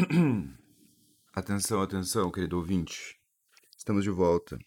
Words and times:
Atenção, 1.34 1.82
atenção, 1.82 2.30
querido 2.30 2.56
ouvinte. 2.56 3.20
Estamos 3.76 4.02
de 4.02 4.10
volta 4.10 4.58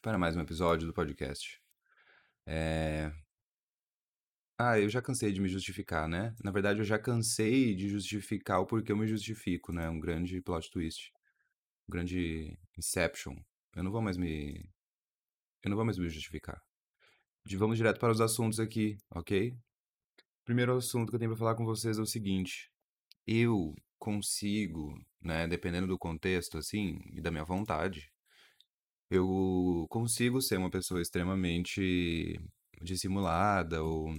para 0.00 0.16
mais 0.16 0.36
um 0.36 0.40
episódio 0.40 0.86
do 0.86 0.94
podcast. 0.94 1.60
É... 2.46 3.10
Ah, 4.56 4.78
eu 4.78 4.88
já 4.88 5.02
cansei 5.02 5.32
de 5.32 5.40
me 5.40 5.48
justificar, 5.48 6.08
né? 6.08 6.32
Na 6.44 6.52
verdade, 6.52 6.78
eu 6.78 6.84
já 6.84 6.96
cansei 6.96 7.74
de 7.74 7.88
justificar 7.88 8.60
o 8.60 8.66
porquê 8.66 8.92
eu 8.92 8.96
me 8.96 9.06
justifico, 9.06 9.72
né? 9.72 9.88
Um 9.88 9.98
grande 9.98 10.40
plot 10.40 10.70
twist. 10.70 11.10
Um 11.88 11.92
grande 11.92 12.56
Inception. 12.78 13.34
Eu 13.74 13.82
não 13.82 13.90
vou 13.90 14.02
mais 14.02 14.16
me. 14.16 14.70
Eu 15.62 15.70
não 15.70 15.76
vou 15.76 15.84
mais 15.84 15.98
me 15.98 16.08
justificar. 16.08 16.62
Vamos 17.56 17.76
direto 17.76 17.98
para 17.98 18.12
os 18.12 18.20
assuntos 18.20 18.60
aqui, 18.60 18.96
ok? 19.10 19.56
Primeiro 20.44 20.76
assunto 20.76 21.10
que 21.10 21.16
eu 21.16 21.18
tenho 21.18 21.32
para 21.32 21.38
falar 21.38 21.54
com 21.56 21.64
vocês 21.64 21.98
é 21.98 22.02
o 22.02 22.06
seguinte. 22.06 22.70
Eu 23.26 23.74
consigo, 24.04 24.94
né, 25.22 25.46
dependendo 25.48 25.86
do 25.86 25.98
contexto, 25.98 26.58
assim, 26.58 27.00
e 27.14 27.22
da 27.22 27.30
minha 27.30 27.44
vontade, 27.44 28.12
eu 29.10 29.86
consigo 29.88 30.42
ser 30.42 30.58
uma 30.58 30.70
pessoa 30.70 31.00
extremamente 31.00 32.38
dissimulada, 32.82 33.82
ou 33.82 34.12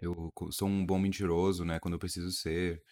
eu 0.00 0.32
sou 0.52 0.68
um 0.68 0.84
bom 0.86 0.98
mentiroso, 0.98 1.64
né, 1.64 1.80
quando 1.80 1.94
eu 1.94 1.98
preciso 1.98 2.30
ser, 2.32 2.82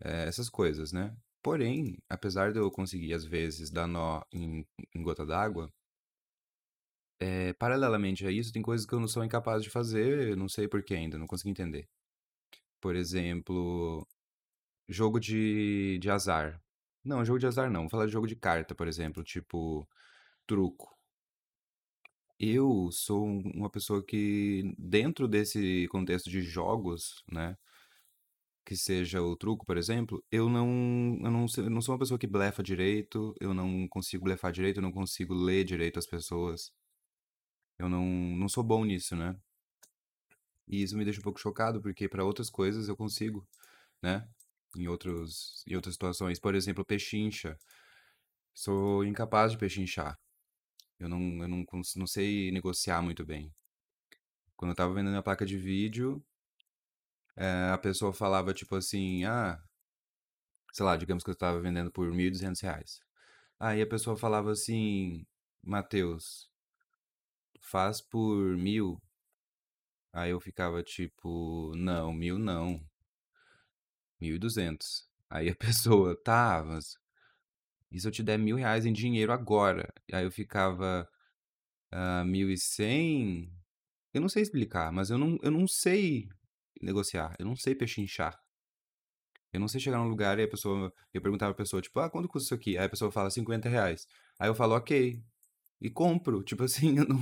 é, 0.00 0.24
essas 0.28 0.48
coisas, 0.50 0.92
né? 0.92 1.16
Porém, 1.42 1.98
apesar 2.08 2.52
de 2.52 2.58
eu 2.58 2.70
conseguir, 2.70 3.14
às 3.14 3.24
vezes, 3.24 3.70
dar 3.70 3.86
nó 3.86 4.22
em, 4.32 4.66
em 4.94 5.02
gota 5.02 5.24
d'água, 5.26 5.72
é, 7.20 7.52
paralelamente 7.54 8.26
a 8.26 8.30
isso, 8.30 8.52
tem 8.52 8.62
coisas 8.62 8.86
que 8.86 8.94
eu 8.94 9.00
não 9.00 9.08
sou 9.08 9.24
incapaz 9.24 9.62
de 9.62 9.70
fazer, 9.70 10.36
não 10.36 10.48
sei 10.48 10.68
por 10.68 10.82
que 10.82 10.94
ainda, 10.94 11.18
não 11.18 11.26
consigo 11.26 11.50
entender. 11.50 11.88
Por 12.80 12.96
exemplo, 12.96 14.06
jogo 14.88 15.20
de, 15.20 15.98
de 16.00 16.10
azar. 16.10 16.60
Não, 17.04 17.24
jogo 17.24 17.38
de 17.38 17.46
azar 17.46 17.70
não. 17.70 17.82
Vou 17.82 17.90
falar 17.90 18.06
de 18.06 18.12
jogo 18.12 18.26
de 18.26 18.36
carta, 18.36 18.74
por 18.74 18.88
exemplo, 18.88 19.22
tipo 19.24 19.88
truco. 20.46 20.96
Eu 22.40 22.90
sou 22.92 23.24
uma 23.26 23.68
pessoa 23.70 24.02
que, 24.04 24.74
dentro 24.78 25.26
desse 25.28 25.88
contexto 25.88 26.30
de 26.30 26.40
jogos, 26.40 27.22
né? 27.30 27.56
Que 28.64 28.76
seja 28.76 29.22
o 29.22 29.34
truco, 29.36 29.64
por 29.64 29.76
exemplo, 29.78 30.22
eu 30.30 30.48
não, 30.48 31.18
eu 31.22 31.30
não, 31.30 31.46
eu 31.56 31.70
não 31.70 31.80
sou 31.80 31.94
uma 31.94 31.98
pessoa 31.98 32.18
que 32.18 32.26
blefa 32.26 32.62
direito, 32.62 33.34
eu 33.40 33.54
não 33.54 33.88
consigo 33.88 34.24
blefar 34.24 34.52
direito, 34.52 34.76
eu 34.76 34.82
não 34.82 34.92
consigo 34.92 35.34
ler 35.34 35.64
direito 35.64 35.98
as 35.98 36.06
pessoas. 36.06 36.70
Eu 37.78 37.88
não, 37.88 38.04
não 38.04 38.48
sou 38.48 38.62
bom 38.62 38.84
nisso, 38.84 39.16
né? 39.16 39.36
E 40.68 40.82
isso 40.82 40.96
me 40.96 41.04
deixa 41.04 41.20
um 41.20 41.22
pouco 41.22 41.40
chocado, 41.40 41.80
porque 41.80 42.08
para 42.08 42.24
outras 42.24 42.50
coisas 42.50 42.88
eu 42.88 42.96
consigo, 42.96 43.46
né? 44.02 44.28
Em, 44.76 44.86
outros, 44.88 45.64
em 45.66 45.74
outras 45.74 45.94
situações. 45.94 46.38
Por 46.38 46.54
exemplo, 46.54 46.84
pechincha. 46.84 47.56
Sou 48.54 49.04
incapaz 49.04 49.52
de 49.52 49.58
pechinchar. 49.58 50.18
Eu 50.98 51.08
não, 51.08 51.20
eu 51.42 51.48
não, 51.48 51.64
não 51.96 52.06
sei 52.06 52.50
negociar 52.50 53.00
muito 53.02 53.24
bem. 53.24 53.54
Quando 54.56 54.72
eu 54.72 54.76
tava 54.76 54.94
vendendo 54.94 55.16
a 55.16 55.22
placa 55.22 55.46
de 55.46 55.56
vídeo, 55.56 56.22
é, 57.36 57.70
a 57.72 57.78
pessoa 57.78 58.12
falava 58.12 58.52
tipo 58.52 58.74
assim, 58.74 59.24
ah, 59.24 59.62
sei 60.72 60.84
lá, 60.84 60.96
digamos 60.96 61.22
que 61.22 61.30
eu 61.30 61.34
estava 61.34 61.60
vendendo 61.60 61.90
por 61.92 62.10
R$ 62.10 62.16
1.200. 62.16 63.00
Aí 63.60 63.80
a 63.82 63.86
pessoa 63.86 64.16
falava 64.16 64.50
assim, 64.50 65.24
Matheus, 65.62 66.50
faz 67.60 68.00
por 68.00 68.56
mil. 68.56 69.00
Aí 70.12 70.30
eu 70.30 70.40
ficava 70.40 70.82
tipo, 70.82 71.72
não, 71.76 72.12
mil 72.12 72.38
não. 72.38 72.87
Mil 74.20 74.36
e 74.36 74.38
duzentos. 74.38 75.08
Aí 75.30 75.48
a 75.50 75.54
pessoa, 75.56 76.16
tá, 76.16 76.62
mas 76.66 76.96
e 77.90 78.00
se 78.00 78.06
eu 78.06 78.12
te 78.12 78.22
der 78.22 78.38
mil 78.38 78.56
reais 78.56 78.84
em 78.86 78.92
dinheiro 78.92 79.32
agora? 79.32 79.92
Aí 80.12 80.24
eu 80.24 80.30
ficava, 80.30 81.08
ah, 81.92 82.24
mil 82.24 82.50
e 82.50 82.58
cem? 82.58 83.52
Eu 84.14 84.20
não 84.22 84.28
sei 84.28 84.42
explicar, 84.42 84.92
mas 84.92 85.10
eu 85.10 85.18
não, 85.18 85.38
eu 85.42 85.50
não 85.50 85.66
sei 85.68 86.28
negociar, 86.82 87.36
eu 87.38 87.46
não 87.46 87.56
sei 87.56 87.74
pechinchar. 87.74 88.38
Eu 89.52 89.60
não 89.60 89.68
sei 89.68 89.80
chegar 89.80 89.98
num 89.98 90.08
lugar 90.08 90.38
e 90.38 90.42
a 90.42 90.48
pessoa, 90.48 90.92
eu 91.12 91.22
perguntava 91.22 91.54
pra 91.54 91.64
pessoa, 91.64 91.80
tipo, 91.82 91.98
ah, 92.00 92.10
quanto 92.10 92.28
custa 92.28 92.46
isso 92.48 92.54
aqui? 92.54 92.76
Aí 92.78 92.84
a 92.86 92.88
pessoa 92.88 93.10
fala 93.10 93.30
50 93.30 93.68
reais. 93.68 94.06
Aí 94.38 94.48
eu 94.48 94.54
falo, 94.54 94.74
ok. 94.76 95.22
E 95.80 95.90
compro. 95.90 96.42
Tipo 96.42 96.64
assim, 96.64 96.98
eu 96.98 97.06
não. 97.06 97.18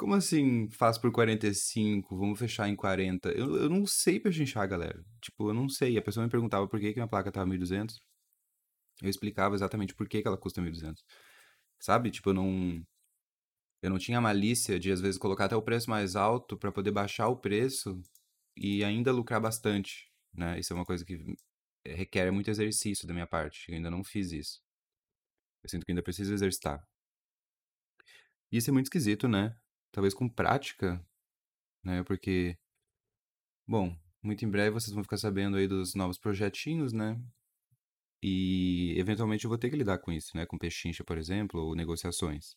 Como 0.00 0.14
assim 0.14 0.66
faz 0.70 0.96
por 0.96 1.12
45, 1.12 2.16
vamos 2.16 2.38
fechar 2.38 2.66
em 2.66 2.74
40? 2.74 3.28
Eu, 3.32 3.54
eu 3.56 3.68
não 3.68 3.84
sei 3.84 4.18
pechinchar, 4.18 4.66
galera. 4.66 5.04
Tipo, 5.20 5.50
eu 5.50 5.54
não 5.54 5.68
sei. 5.68 5.98
A 5.98 6.02
pessoa 6.02 6.24
me 6.24 6.30
perguntava 6.30 6.66
por 6.66 6.80
que, 6.80 6.88
que 6.88 6.98
minha 6.98 7.06
placa 7.06 7.30
tava 7.30 7.46
1.200. 7.46 8.00
Eu 9.02 9.10
explicava 9.10 9.54
exatamente 9.54 9.94
por 9.94 10.08
que, 10.08 10.22
que 10.22 10.26
ela 10.26 10.38
custa 10.38 10.62
1.200. 10.62 11.04
Sabe? 11.78 12.10
Tipo, 12.10 12.30
eu 12.30 12.34
não. 12.34 12.82
Eu 13.82 13.90
não 13.90 13.98
tinha 13.98 14.22
malícia 14.22 14.80
de, 14.80 14.90
às 14.90 15.02
vezes, 15.02 15.18
colocar 15.18 15.44
até 15.44 15.56
o 15.56 15.60
preço 15.62 15.90
mais 15.90 16.16
alto 16.16 16.56
para 16.56 16.72
poder 16.72 16.92
baixar 16.92 17.28
o 17.28 17.36
preço 17.36 18.00
e 18.56 18.82
ainda 18.82 19.12
lucrar 19.12 19.40
bastante, 19.40 20.10
né? 20.32 20.58
Isso 20.58 20.72
é 20.72 20.76
uma 20.76 20.86
coisa 20.86 21.04
que 21.04 21.36
requer 21.86 22.32
muito 22.32 22.50
exercício 22.50 23.06
da 23.06 23.12
minha 23.12 23.26
parte. 23.26 23.70
Eu 23.70 23.76
ainda 23.76 23.90
não 23.90 24.02
fiz 24.02 24.32
isso. 24.32 24.62
Eu 25.62 25.68
sinto 25.68 25.84
que 25.84 25.92
ainda 25.92 26.02
preciso 26.02 26.32
exercitar. 26.32 26.82
Isso 28.50 28.70
é 28.70 28.72
muito 28.72 28.86
esquisito, 28.86 29.28
né? 29.28 29.54
Talvez 29.92 30.14
com 30.14 30.28
prática, 30.28 31.04
né? 31.82 32.02
Porque, 32.04 32.56
bom, 33.66 33.96
muito 34.22 34.44
em 34.44 34.50
breve 34.50 34.70
vocês 34.70 34.92
vão 34.94 35.02
ficar 35.02 35.16
sabendo 35.16 35.56
aí 35.56 35.66
dos 35.66 35.94
novos 35.94 36.18
projetinhos, 36.18 36.92
né? 36.92 37.20
E 38.22 38.94
eventualmente 38.98 39.44
eu 39.44 39.48
vou 39.48 39.58
ter 39.58 39.70
que 39.70 39.76
lidar 39.76 39.98
com 39.98 40.12
isso, 40.12 40.36
né? 40.36 40.46
Com 40.46 40.58
pechincha, 40.58 41.02
por 41.04 41.16
exemplo, 41.18 41.60
ou 41.60 41.74
negociações. 41.74 42.56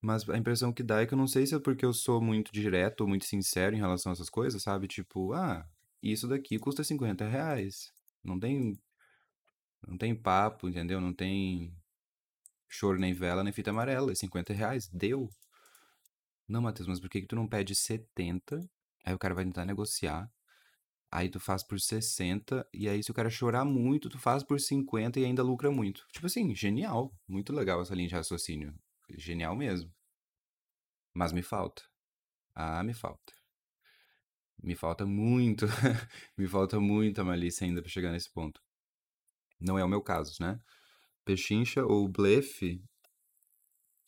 Mas 0.00 0.28
a 0.28 0.36
impressão 0.36 0.72
que 0.72 0.82
dá 0.82 1.00
é 1.00 1.06
que 1.06 1.14
eu 1.14 1.18
não 1.18 1.26
sei 1.26 1.46
se 1.46 1.54
é 1.54 1.58
porque 1.58 1.84
eu 1.84 1.92
sou 1.92 2.20
muito 2.20 2.52
direto 2.52 3.00
ou 3.02 3.08
muito 3.08 3.24
sincero 3.24 3.74
em 3.74 3.78
relação 3.78 4.12
a 4.12 4.14
essas 4.14 4.28
coisas, 4.28 4.62
sabe? 4.62 4.86
Tipo, 4.86 5.32
ah, 5.32 5.66
isso 6.02 6.28
daqui 6.28 6.58
custa 6.58 6.84
50 6.84 7.26
reais. 7.26 7.90
Não 8.22 8.38
tem. 8.38 8.78
Não 9.86 9.96
tem 9.96 10.14
papo, 10.14 10.68
entendeu? 10.68 11.00
Não 11.00 11.12
tem 11.12 11.74
choro 12.74 12.98
nem 12.98 13.12
vela 13.12 13.44
nem 13.44 13.52
fita 13.52 13.70
amarela. 13.70 14.12
É 14.12 14.14
50 14.14 14.52
reais. 14.52 14.88
Deu. 14.88 15.30
Não, 16.48 16.60
Matheus, 16.60 16.88
mas 16.88 17.00
por 17.00 17.08
que, 17.08 17.20
que 17.22 17.26
tu 17.26 17.36
não 17.36 17.48
pede 17.48 17.74
70? 17.74 18.68
Aí 19.04 19.14
o 19.14 19.18
cara 19.18 19.34
vai 19.34 19.44
tentar 19.44 19.64
negociar. 19.64 20.30
Aí 21.10 21.28
tu 21.28 21.38
faz 21.38 21.62
por 21.62 21.80
60, 21.80 22.66
e 22.74 22.88
aí 22.88 23.00
se 23.02 23.10
o 23.10 23.14
cara 23.14 23.30
chorar 23.30 23.64
muito, 23.64 24.08
tu 24.08 24.18
faz 24.18 24.42
por 24.42 24.60
50 24.60 25.20
e 25.20 25.24
ainda 25.24 25.44
lucra 25.44 25.70
muito. 25.70 26.04
Tipo 26.12 26.26
assim, 26.26 26.54
genial. 26.54 27.14
Muito 27.28 27.52
legal 27.52 27.80
essa 27.80 27.94
linha 27.94 28.08
de 28.08 28.14
raciocínio. 28.16 28.74
Genial 29.10 29.54
mesmo. 29.54 29.92
Mas 31.14 31.32
me 31.32 31.42
falta. 31.42 31.82
Ah, 32.54 32.82
me 32.82 32.92
falta. 32.92 33.32
Me 34.60 34.74
falta 34.74 35.06
muito. 35.06 35.66
me 36.36 36.48
falta 36.48 36.80
muita 36.80 37.22
malícia 37.22 37.64
ainda 37.64 37.80
pra 37.80 37.90
chegar 37.90 38.10
nesse 38.10 38.30
ponto. 38.32 38.60
Não 39.60 39.78
é 39.78 39.84
o 39.84 39.88
meu 39.88 40.02
caso, 40.02 40.34
né? 40.40 40.58
Pechincha 41.24 41.84
ou 41.84 42.08
blefe, 42.08 42.82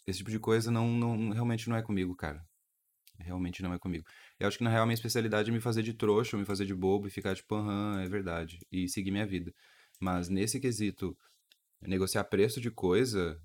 esse 0.06 0.18
tipo 0.18 0.30
de 0.30 0.38
coisa 0.38 0.70
não, 0.70 0.88
não 0.88 1.30
realmente 1.30 1.68
não 1.68 1.76
é 1.76 1.82
comigo, 1.82 2.14
cara. 2.14 2.44
Realmente 3.18 3.62
não 3.62 3.72
é 3.72 3.78
comigo. 3.78 4.04
Eu 4.38 4.46
acho 4.46 4.58
que 4.58 4.64
na 4.64 4.70
real 4.70 4.86
minha 4.86 4.94
especialidade 4.94 5.50
é 5.50 5.52
me 5.52 5.60
fazer 5.60 5.82
de 5.82 5.94
trouxa, 5.94 6.36
me 6.36 6.44
fazer 6.44 6.66
de 6.66 6.74
bobo 6.74 7.08
e 7.08 7.10
ficar 7.10 7.34
tipo, 7.34 7.54
aham, 7.54 8.00
é 8.02 8.08
verdade. 8.08 8.58
E 8.70 8.88
seguir 8.88 9.10
minha 9.10 9.26
vida. 9.26 9.52
Mas 10.00 10.28
nesse 10.28 10.60
quesito, 10.60 11.16
negociar 11.80 12.24
preço 12.24 12.60
de 12.60 12.70
coisa, 12.70 13.40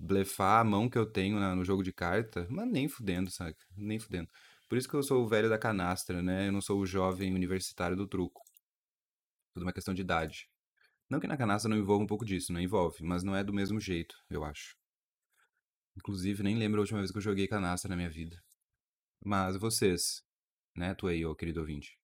blefar 0.00 0.60
a 0.60 0.64
mão 0.64 0.88
que 0.88 0.98
eu 0.98 1.06
tenho 1.06 1.38
no 1.56 1.64
jogo 1.64 1.82
de 1.82 1.92
carta, 1.92 2.46
mas 2.50 2.70
nem 2.70 2.88
fudendo, 2.88 3.30
saca? 3.30 3.58
Nem 3.76 3.98
fudendo. 3.98 4.28
Por 4.68 4.78
isso 4.78 4.88
que 4.88 4.94
eu 4.94 5.02
sou 5.02 5.24
o 5.24 5.28
velho 5.28 5.48
da 5.48 5.58
canastra, 5.58 6.22
né? 6.22 6.48
Eu 6.48 6.52
não 6.52 6.60
sou 6.60 6.80
o 6.80 6.86
jovem 6.86 7.34
universitário 7.34 7.96
do 7.96 8.06
truco. 8.06 8.42
Tudo 9.52 9.64
uma 9.64 9.72
questão 9.72 9.94
de 9.94 10.02
idade. 10.02 10.48
Não 11.08 11.20
que 11.20 11.26
na 11.26 11.36
canastra 11.36 11.70
não 11.70 11.78
envolva 11.78 12.04
um 12.04 12.06
pouco 12.06 12.24
disso, 12.24 12.52
não 12.52 12.60
envolve, 12.60 13.02
mas 13.02 13.22
não 13.22 13.34
é 13.34 13.42
do 13.42 13.52
mesmo 13.52 13.80
jeito, 13.80 14.14
eu 14.28 14.44
acho. 14.44 14.76
Inclusive, 15.96 16.42
nem 16.42 16.56
lembro 16.56 16.80
a 16.80 16.82
última 16.82 17.00
vez 17.00 17.10
que 17.10 17.16
eu 17.16 17.22
joguei 17.22 17.48
canastra 17.48 17.88
na 17.88 17.96
minha 17.96 18.10
vida. 18.10 18.42
Mas 19.24 19.56
vocês, 19.56 20.22
né, 20.76 20.94
tu 20.94 21.06
aí, 21.06 21.24
ô 21.24 21.34
querido 21.34 21.60
ouvinte. 21.60 21.98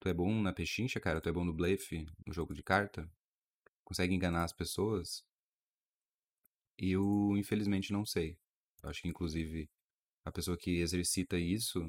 Tu 0.00 0.08
é 0.08 0.14
bom 0.14 0.40
na 0.40 0.52
pechincha, 0.52 0.98
cara? 0.98 1.20
Tu 1.20 1.28
é 1.28 1.32
bom 1.32 1.44
no 1.44 1.52
blefe, 1.52 2.06
no 2.26 2.32
jogo 2.32 2.54
de 2.54 2.62
carta? 2.62 3.08
Consegue 3.84 4.14
enganar 4.14 4.44
as 4.44 4.52
pessoas? 4.52 5.24
Eu, 6.78 7.36
infelizmente, 7.36 7.92
não 7.92 8.04
sei. 8.04 8.38
Eu 8.82 8.90
acho 8.90 9.02
que, 9.02 9.08
inclusive, 9.08 9.70
a 10.24 10.32
pessoa 10.32 10.56
que 10.56 10.80
exercita 10.80 11.38
isso, 11.38 11.88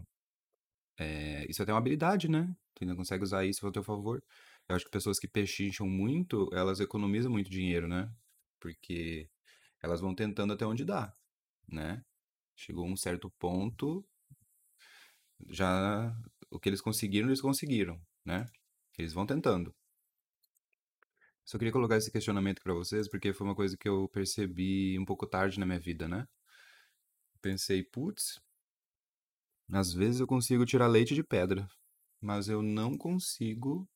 é... 0.97 1.45
isso 1.49 1.61
é 1.61 1.63
até 1.63 1.71
uma 1.71 1.79
habilidade, 1.79 2.29
né? 2.29 2.55
Tu 2.75 2.83
ainda 2.83 2.95
consegue 2.95 3.23
usar 3.23 3.45
isso 3.45 3.65
a 3.65 3.71
teu 3.71 3.83
favor. 3.83 4.23
Eu 4.67 4.75
acho 4.75 4.85
que 4.85 4.91
pessoas 4.91 5.19
que 5.19 5.27
pechincham 5.27 5.87
muito, 5.87 6.49
elas 6.53 6.79
economizam 6.79 7.31
muito 7.31 7.49
dinheiro, 7.49 7.87
né? 7.87 8.11
Porque 8.59 9.29
elas 9.81 10.01
vão 10.01 10.15
tentando 10.15 10.53
até 10.53 10.65
onde 10.65 10.85
dá, 10.85 11.13
né? 11.67 12.03
Chegou 12.55 12.85
um 12.87 12.95
certo 12.95 13.29
ponto, 13.31 14.05
já 15.49 16.15
o 16.49 16.59
que 16.59 16.69
eles 16.69 16.81
conseguiram, 16.81 17.27
eles 17.29 17.41
conseguiram, 17.41 17.99
né? 18.25 18.45
Eles 18.97 19.13
vão 19.13 19.25
tentando. 19.25 19.75
Só 21.45 21.57
queria 21.57 21.73
colocar 21.73 21.97
esse 21.97 22.11
questionamento 22.11 22.61
para 22.61 22.73
vocês, 22.73 23.09
porque 23.09 23.33
foi 23.33 23.45
uma 23.45 23.55
coisa 23.55 23.75
que 23.77 23.87
eu 23.87 24.07
percebi 24.09 24.97
um 24.97 25.05
pouco 25.05 25.27
tarde 25.27 25.59
na 25.59 25.65
minha 25.65 25.79
vida, 25.79 26.07
né? 26.07 26.25
Pensei, 27.41 27.83
putz, 27.83 28.39
às 29.71 29.91
vezes 29.93 30.21
eu 30.21 30.27
consigo 30.27 30.65
tirar 30.65 30.87
leite 30.87 31.13
de 31.13 31.23
pedra, 31.23 31.67
mas 32.21 32.47
eu 32.47 32.61
não 32.61 32.97
consigo 32.97 33.87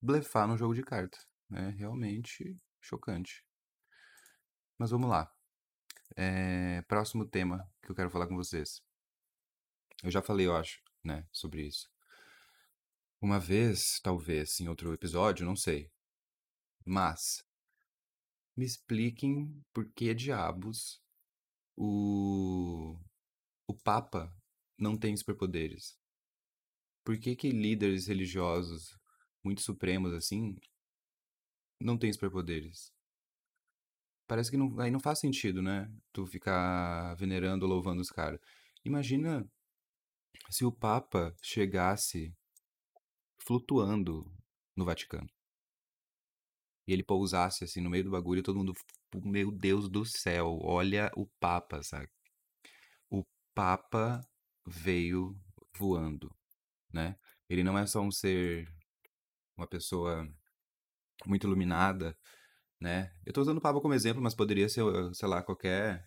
blefar 0.00 0.46
no 0.46 0.56
jogo 0.56 0.74
de 0.74 0.82
carta. 0.82 1.18
É 1.52 1.70
realmente 1.70 2.56
chocante. 2.80 3.44
Mas 4.78 4.90
vamos 4.90 5.08
lá. 5.08 5.32
É, 6.16 6.82
próximo 6.82 7.26
tema 7.26 7.68
que 7.82 7.90
eu 7.90 7.94
quero 7.94 8.10
falar 8.10 8.26
com 8.26 8.36
vocês. 8.36 8.82
Eu 10.02 10.10
já 10.10 10.22
falei, 10.22 10.46
eu 10.46 10.56
acho, 10.56 10.80
né, 11.02 11.26
sobre 11.32 11.66
isso. 11.66 11.90
Uma 13.20 13.40
vez, 13.40 13.98
talvez, 14.00 14.60
em 14.60 14.68
outro 14.68 14.92
episódio, 14.92 15.44
não 15.44 15.56
sei. 15.56 15.90
Mas 16.84 17.44
me 18.56 18.64
expliquem 18.64 19.64
por 19.72 19.90
que 19.92 20.14
diabos 20.14 21.02
o 21.76 22.98
o 23.68 23.74
Papa 23.74 24.34
não 24.78 24.96
tem 24.96 25.14
superpoderes. 25.16 25.98
Por 27.04 27.18
que 27.18 27.36
que 27.36 27.50
líderes 27.50 28.06
religiosos 28.06 28.97
muito 29.48 29.62
supremos 29.62 30.12
assim 30.12 30.56
não 31.80 31.96
têm 31.96 32.12
superpoderes? 32.12 32.92
Parece 34.26 34.50
que 34.50 34.58
não, 34.58 34.78
aí 34.78 34.90
não 34.90 35.00
faz 35.00 35.18
sentido, 35.18 35.62
né? 35.62 35.90
Tu 36.12 36.26
ficar 36.26 37.14
venerando, 37.14 37.66
louvando 37.66 38.02
os 38.02 38.10
caras. 38.10 38.38
Imagina 38.84 39.48
se 40.50 40.64
o 40.64 40.72
Papa 40.72 41.34
chegasse 41.42 42.34
flutuando 43.38 44.30
no 44.76 44.84
Vaticano. 44.84 45.28
E 46.86 46.92
ele 46.92 47.02
pousasse 47.02 47.64
assim 47.64 47.80
no 47.80 47.90
meio 47.90 48.04
do 48.04 48.10
bagulho 48.10 48.40
e 48.40 48.42
todo 48.42 48.58
mundo, 48.58 48.74
meu 49.14 49.50
Deus 49.50 49.88
do 49.88 50.04
céu, 50.04 50.58
olha 50.62 51.10
o 51.16 51.26
Papa, 51.40 51.82
sabe? 51.82 52.10
O 53.10 53.24
Papa 53.54 54.20
veio 54.66 55.34
voando, 55.74 56.34
né? 56.92 57.16
Ele 57.48 57.62
não 57.62 57.78
é 57.78 57.86
só 57.86 58.02
um 58.02 58.10
ser, 58.10 58.68
uma 59.58 59.66
pessoa 59.66 60.26
muito 61.26 61.46
iluminada, 61.46 62.16
né? 62.80 63.12
Eu 63.26 63.32
tô 63.32 63.40
usando 63.40 63.58
o 63.58 63.60
Papa 63.60 63.80
como 63.80 63.94
exemplo, 63.94 64.22
mas 64.22 64.34
poderia 64.34 64.68
ser, 64.68 64.82
sei 65.12 65.28
lá, 65.28 65.42
qualquer 65.42 66.04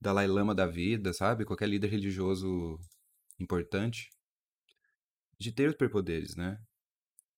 Dalai 0.00 0.26
Lama 0.26 0.54
da 0.54 0.66
vida, 0.66 1.12
sabe? 1.12 1.44
Qualquer 1.44 1.68
líder 1.68 1.88
religioso 1.88 2.78
importante 3.40 4.10
de 5.38 5.50
ter 5.50 5.70
superpoderes, 5.70 6.36
né? 6.36 6.58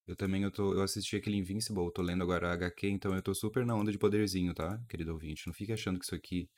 Eu 0.07 0.15
também 0.15 0.43
eu, 0.43 0.51
tô, 0.51 0.75
eu 0.75 0.83
assisti 0.83 1.17
aquele 1.17 1.37
Invincible, 1.37 1.93
tô 1.93 2.03
lendo 2.03 2.23
agora 2.23 2.51
a 2.51 2.53
HQ, 2.53 2.89
então 2.89 3.15
eu 3.15 3.23
tô 3.23 3.35
super 3.35 3.67
na 3.67 3.75
onda 3.75 3.91
de 3.91 3.99
poderzinho, 3.99 4.55
tá, 4.55 4.81
querido 4.89 5.13
ouvinte? 5.13 5.47
Não 5.47 5.55
fique 5.55 5.73
achando 5.73 5.99
que 5.99 6.05
isso 6.05 6.15
aqui 6.15 6.49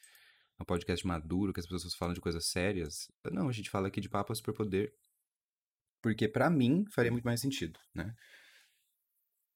é 0.58 0.62
um 0.62 0.67
podcast 0.67 1.06
maduro, 1.06 1.52
que 1.52 1.61
as 1.61 1.67
pessoas 1.67 1.94
falam 1.94 2.12
de 2.12 2.20
coisas 2.20 2.46
sérias. 2.46 3.11
Não, 3.32 3.49
a 3.49 3.52
gente 3.52 3.70
fala 3.70 3.88
aqui 3.88 4.00
de 4.00 4.08
papo 4.08 4.35
superpoder. 4.35 4.93
Porque 6.02 6.29
para 6.29 6.50
mim 6.50 6.85
faria 6.93 7.11
muito 7.11 7.25
mais 7.25 7.40
sentido, 7.40 7.79
né? 7.94 8.14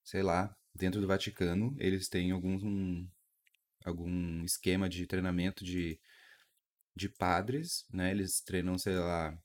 Sei 0.05 0.23
lá, 0.23 0.55
dentro 0.75 1.01
do 1.01 1.07
Vaticano, 1.07 1.75
eles 1.79 2.09
têm 2.09 2.31
algum 2.33 2.55
um, 2.57 3.09
algum 3.85 4.45
esquema 4.45 4.89
de 4.89 5.07
treinamento 5.07 5.65
de 5.65 6.01
de 6.95 7.09
padres, 7.09 7.87
né? 7.93 8.11
Eles 8.11 8.41
treinam, 8.41 8.79
sei 8.79 8.97
lá, 8.99 9.37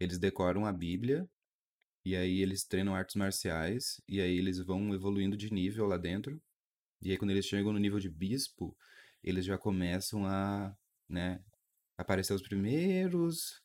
eles 0.00 0.18
decoram 0.18 0.66
a 0.66 0.72
Bíblia 0.72 1.28
e 2.04 2.16
aí 2.16 2.40
eles 2.42 2.64
treinam 2.64 2.94
artes 2.94 3.16
marciais, 3.16 4.00
e 4.08 4.20
aí 4.20 4.38
eles 4.38 4.58
vão 4.58 4.94
evoluindo 4.94 5.36
de 5.36 5.52
nível 5.52 5.86
lá 5.86 5.96
dentro. 5.98 6.42
E 7.02 7.10
aí 7.12 7.18
quando 7.18 7.30
eles 7.32 7.46
chegam 7.46 7.72
no 7.72 7.78
nível 7.78 7.98
de 8.00 8.10
bispo, 8.10 8.76
eles 9.22 9.44
já 9.46 9.58
começam 9.58 10.26
a, 10.26 10.76
né, 11.08 11.42
aparecer 11.98 12.34
os 12.34 12.42
primeiros 12.42 13.62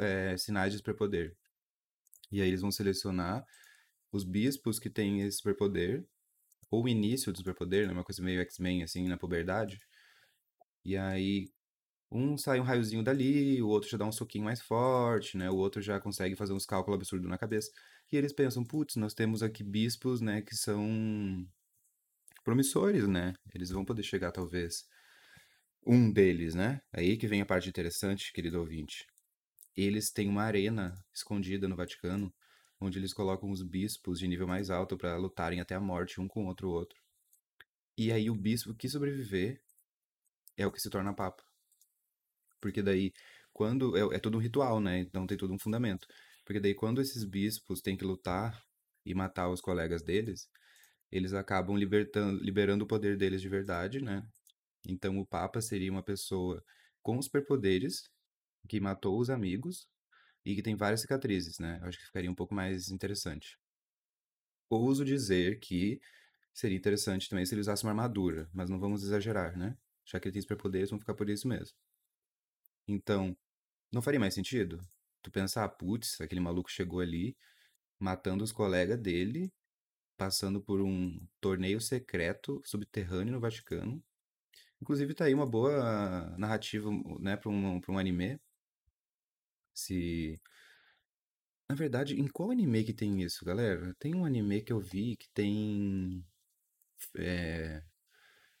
é, 0.00 0.36
sinais 0.36 0.72
de 0.72 0.78
superpoder. 0.78 1.36
E 2.30 2.40
aí 2.40 2.48
eles 2.48 2.60
vão 2.60 2.70
selecionar 2.70 3.44
os 4.16 4.24
bispos 4.24 4.78
que 4.78 4.90
têm 4.90 5.20
esse 5.22 5.38
superpoder, 5.38 6.04
ou 6.70 6.84
o 6.84 6.88
início 6.88 7.32
do 7.32 7.38
superpoder, 7.38 7.86
né, 7.86 7.92
uma 7.92 8.04
coisa 8.04 8.22
meio 8.22 8.40
X-Men, 8.40 8.82
assim, 8.82 9.06
na 9.08 9.16
puberdade. 9.16 9.78
E 10.84 10.96
aí 10.96 11.48
um 12.10 12.36
sai 12.38 12.60
um 12.60 12.62
raiozinho 12.62 13.02
dali, 13.02 13.60
o 13.62 13.68
outro 13.68 13.88
já 13.88 13.96
dá 13.98 14.04
um 14.06 14.12
soquinho 14.12 14.44
mais 14.44 14.60
forte, 14.60 15.36
né? 15.36 15.50
O 15.50 15.56
outro 15.56 15.82
já 15.82 16.00
consegue 16.00 16.36
fazer 16.36 16.52
uns 16.52 16.66
cálculos 16.66 16.96
absurdos 16.96 17.28
na 17.28 17.38
cabeça. 17.38 17.70
E 18.12 18.16
eles 18.16 18.32
pensam, 18.32 18.64
putz, 18.64 18.96
nós 18.96 19.14
temos 19.14 19.42
aqui 19.42 19.64
bispos, 19.64 20.20
né, 20.20 20.40
que 20.42 20.54
são 20.54 21.46
promissores, 22.44 23.08
né? 23.08 23.34
Eles 23.54 23.70
vão 23.70 23.84
poder 23.84 24.04
chegar, 24.04 24.30
talvez, 24.32 24.84
um 25.86 26.10
deles, 26.12 26.54
né? 26.54 26.80
Aí 26.92 27.16
que 27.16 27.26
vem 27.26 27.40
a 27.40 27.46
parte 27.46 27.68
interessante, 27.68 28.32
querido 28.32 28.60
ouvinte. 28.60 29.06
Eles 29.76 30.10
têm 30.10 30.28
uma 30.28 30.44
arena 30.44 30.94
escondida 31.12 31.68
no 31.68 31.76
Vaticano, 31.76 32.32
onde 32.80 32.98
eles 32.98 33.12
colocam 33.12 33.50
os 33.50 33.62
bispos 33.62 34.18
de 34.18 34.28
nível 34.28 34.46
mais 34.46 34.70
alto 34.70 34.96
para 34.96 35.16
lutarem 35.16 35.60
até 35.60 35.74
a 35.74 35.80
morte 35.80 36.20
um 36.20 36.28
com 36.28 36.44
o 36.44 36.46
outro, 36.46 36.70
outro. 36.70 37.00
E 37.96 38.12
aí 38.12 38.28
o 38.28 38.34
bispo 38.34 38.74
que 38.74 38.88
sobreviver 38.88 39.60
é 40.56 40.66
o 40.66 40.72
que 40.72 40.80
se 40.80 40.90
torna 40.90 41.14
papa. 41.14 41.42
Porque 42.60 42.82
daí, 42.82 43.12
quando. 43.52 43.96
É, 43.96 44.16
é 44.16 44.18
todo 44.18 44.36
um 44.36 44.40
ritual, 44.40 44.80
né? 44.80 44.98
Então 45.00 45.26
tem 45.26 45.36
todo 45.36 45.52
um 45.52 45.58
fundamento. 45.58 46.06
Porque 46.44 46.60
daí, 46.60 46.74
quando 46.74 47.00
esses 47.00 47.24
bispos 47.24 47.80
têm 47.80 47.96
que 47.96 48.04
lutar 48.04 48.62
e 49.04 49.14
matar 49.14 49.48
os 49.48 49.60
colegas 49.60 50.02
deles, 50.02 50.48
eles 51.10 51.32
acabam 51.32 51.76
libertando, 51.76 52.42
liberando 52.42 52.84
o 52.84 52.88
poder 52.88 53.16
deles 53.16 53.40
de 53.40 53.48
verdade, 53.48 54.00
né? 54.00 54.22
Então 54.86 55.18
o 55.18 55.26
Papa 55.26 55.60
seria 55.60 55.90
uma 55.90 56.02
pessoa 56.02 56.62
com 57.02 57.20
superpoderes 57.20 58.08
que 58.68 58.80
matou 58.80 59.18
os 59.18 59.30
amigos 59.30 59.88
e 60.46 60.54
que 60.54 60.62
tem 60.62 60.76
várias 60.76 61.00
cicatrizes, 61.00 61.58
né? 61.58 61.80
Acho 61.82 61.98
que 61.98 62.06
ficaria 62.06 62.30
um 62.30 62.34
pouco 62.34 62.54
mais 62.54 62.88
interessante. 62.90 63.58
Ouso 64.70 65.04
dizer 65.04 65.58
que 65.58 66.00
seria 66.54 66.76
interessante 66.76 67.28
também 67.28 67.44
se 67.44 67.52
ele 67.54 67.60
usasse 67.62 67.82
uma 67.84 67.90
armadura, 67.90 68.48
mas 68.52 68.70
não 68.70 68.78
vamos 68.78 69.02
exagerar, 69.02 69.56
né? 69.58 69.76
Já 70.04 70.20
que 70.20 70.28
ele 70.28 70.34
tem 70.34 70.42
superpoderes, 70.42 70.90
vamos 70.90 71.02
ficar 71.02 71.14
por 71.14 71.28
isso 71.28 71.48
mesmo. 71.48 71.76
Então, 72.86 73.36
não 73.92 74.02
faria 74.02 74.20
mais 74.20 74.34
sentido? 74.34 74.80
Tu 75.22 75.30
pensar, 75.30 75.64
ah, 75.64 75.68
putz, 75.68 76.20
aquele 76.20 76.40
maluco 76.40 76.70
chegou 76.70 77.00
ali, 77.00 77.36
matando 77.98 78.44
os 78.44 78.52
colegas 78.52 78.98
dele, 79.00 79.52
passando 80.16 80.60
por 80.60 80.80
um 80.80 81.20
torneio 81.40 81.80
secreto 81.80 82.62
subterrâneo 82.64 83.34
no 83.34 83.40
Vaticano. 83.40 84.02
Inclusive 84.80 85.14
tá 85.14 85.26
aí 85.26 85.34
uma 85.34 85.46
boa 85.46 86.36
narrativa, 86.38 86.90
né, 87.20 87.36
para 87.36 87.50
um, 87.50 87.80
pra 87.80 87.92
um 87.92 87.98
anime. 87.98 88.40
Se 89.76 90.40
na 91.68 91.74
verdade, 91.74 92.18
em 92.20 92.28
qual 92.28 92.50
anime 92.50 92.84
que 92.84 92.92
tem 92.92 93.22
isso, 93.22 93.44
galera? 93.44 93.94
Tem 93.98 94.14
um 94.14 94.24
anime 94.24 94.62
que 94.62 94.72
eu 94.72 94.80
vi 94.80 95.16
que 95.16 95.28
tem 95.30 96.24
é... 97.16 97.82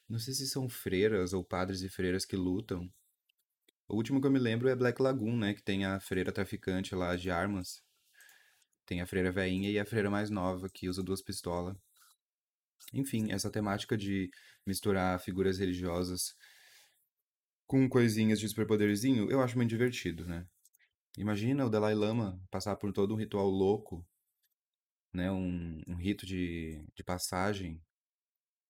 não 0.08 0.18
sei 0.18 0.34
se 0.34 0.48
são 0.48 0.68
freiras 0.68 1.32
ou 1.32 1.44
padres 1.44 1.82
e 1.82 1.88
freiras 1.88 2.24
que 2.24 2.36
lutam 2.36 2.90
o 3.88 3.94
último 3.94 4.20
que 4.20 4.26
eu 4.26 4.30
me 4.30 4.38
lembro 4.38 4.68
é 4.68 4.74
Black 4.74 5.00
Lagoon, 5.00 5.36
né? 5.36 5.54
Que 5.54 5.62
tem 5.62 5.84
a 5.84 6.00
freira 6.00 6.32
traficante 6.32 6.94
lá 6.94 7.14
de 7.14 7.30
armas. 7.30 7.82
Tem 8.84 9.00
a 9.00 9.06
freira 9.06 9.30
veinha 9.30 9.70
e 9.70 9.78
a 9.78 9.84
freira 9.84 10.10
mais 10.10 10.28
nova, 10.28 10.68
que 10.68 10.88
usa 10.88 11.02
duas 11.02 11.22
pistolas. 11.22 11.76
Enfim, 12.92 13.30
essa 13.30 13.50
temática 13.50 13.96
de 13.96 14.30
misturar 14.66 15.20
figuras 15.20 15.58
religiosas 15.58 16.34
com 17.66 17.88
coisinhas 17.88 18.40
de 18.40 18.48
superpoderzinho, 18.48 19.30
eu 19.30 19.40
acho 19.40 19.56
muito 19.56 19.70
divertido, 19.70 20.26
né? 20.26 20.46
Imagina 21.16 21.66
o 21.66 21.68
Dalai 21.68 21.94
Lama 21.96 22.40
passar 22.48 22.76
por 22.76 22.92
todo 22.92 23.12
um 23.12 23.16
ritual 23.18 23.48
louco, 23.48 24.06
né? 25.12 25.30
Um, 25.30 25.80
um 25.86 25.94
rito 25.96 26.26
de, 26.26 26.84
de 26.94 27.02
passagem. 27.04 27.80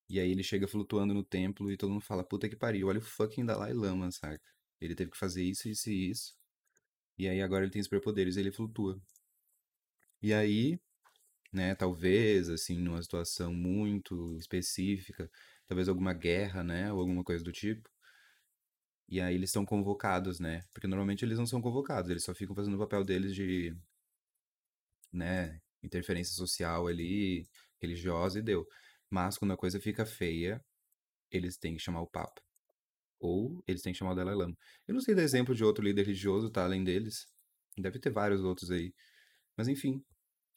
E 0.09 0.21
aí 0.21 0.31
ele 0.31 0.43
chega 0.43 0.69
flutuando 0.69 1.15
no 1.15 1.25
templo 1.25 1.71
e 1.71 1.76
todo 1.76 1.91
mundo 1.93 2.05
fala, 2.05 2.25
puta 2.25 2.49
que 2.49 2.57
pariu, 2.57 2.88
olha 2.88 2.99
o 2.99 3.03
fucking 3.03 3.45
Dalai 3.47 3.73
Lama, 3.73 4.11
saca? 4.11 4.41
Ele 4.81 4.95
teve 4.95 5.11
que 5.12 5.19
fazer 5.19 5.43
isso, 5.45 5.69
isso 5.69 5.91
e 5.91 6.11
isso. 6.11 6.35
E 7.19 7.29
aí 7.29 7.43
agora 7.43 7.65
ele 7.65 7.73
tem 7.73 7.83
superpoderes, 7.83 8.37
ele 8.37 8.53
flutua. 8.53 9.00
E 10.23 10.33
aí, 10.35 10.79
né, 11.53 11.75
talvez, 11.76 12.49
assim, 12.50 12.79
numa 12.79 13.03
situação 13.03 13.55
muito 13.55 14.37
específica, 14.38 15.31
talvez 15.69 15.88
alguma 15.88 16.15
guerra, 16.15 16.65
né, 16.65 16.93
ou 16.93 17.00
alguma 17.00 17.25
coisa 17.25 17.45
do 17.45 17.53
tipo. 17.53 17.91
E 19.09 19.21
aí 19.21 19.35
eles 19.35 19.51
são 19.51 19.65
convocados, 19.65 20.41
né? 20.41 20.63
Porque 20.73 20.87
normalmente 20.87 21.25
eles 21.25 21.39
não 21.39 21.47
são 21.47 21.61
convocados, 21.63 22.11
eles 22.11 22.25
só 22.25 22.35
ficam 22.35 22.55
fazendo 22.55 22.75
o 22.75 22.79
papel 22.79 23.05
deles 23.05 23.35
de, 23.35 23.75
né, 25.13 25.61
interferência 25.83 26.35
social 26.35 26.87
ali, 26.87 27.47
religiosa 27.81 28.39
e 28.39 28.43
deu. 28.43 28.67
Mas 29.11 29.39
quando 29.39 29.53
a 29.53 29.57
coisa 29.57 29.81
fica 29.81 30.05
feia, 30.05 30.65
eles 31.31 31.57
têm 31.59 31.77
que 31.77 31.83
chamar 31.83 32.03
o 32.03 32.09
Papa. 32.09 32.43
Ou 33.21 33.63
eles 33.67 33.83
têm 33.83 33.93
que 33.93 33.99
chamar 33.99 34.13
o 34.13 34.17
Dalai 34.17 34.35
Lama. 34.35 34.57
Eu 34.89 34.95
não 34.95 35.01
sei 35.03 35.15
de 35.15 35.23
exemplo 35.23 35.55
de 35.55 35.65
outro 35.65 35.85
líder 35.85 36.03
religioso, 36.07 36.51
tá? 36.51 36.65
Além 36.65 36.85
deles. 36.85 37.27
Deve 37.79 37.99
ter 38.01 38.11
vários 38.11 38.43
outros 38.45 38.71
aí. 38.71 38.95
Mas 39.57 39.69
enfim. 39.69 40.05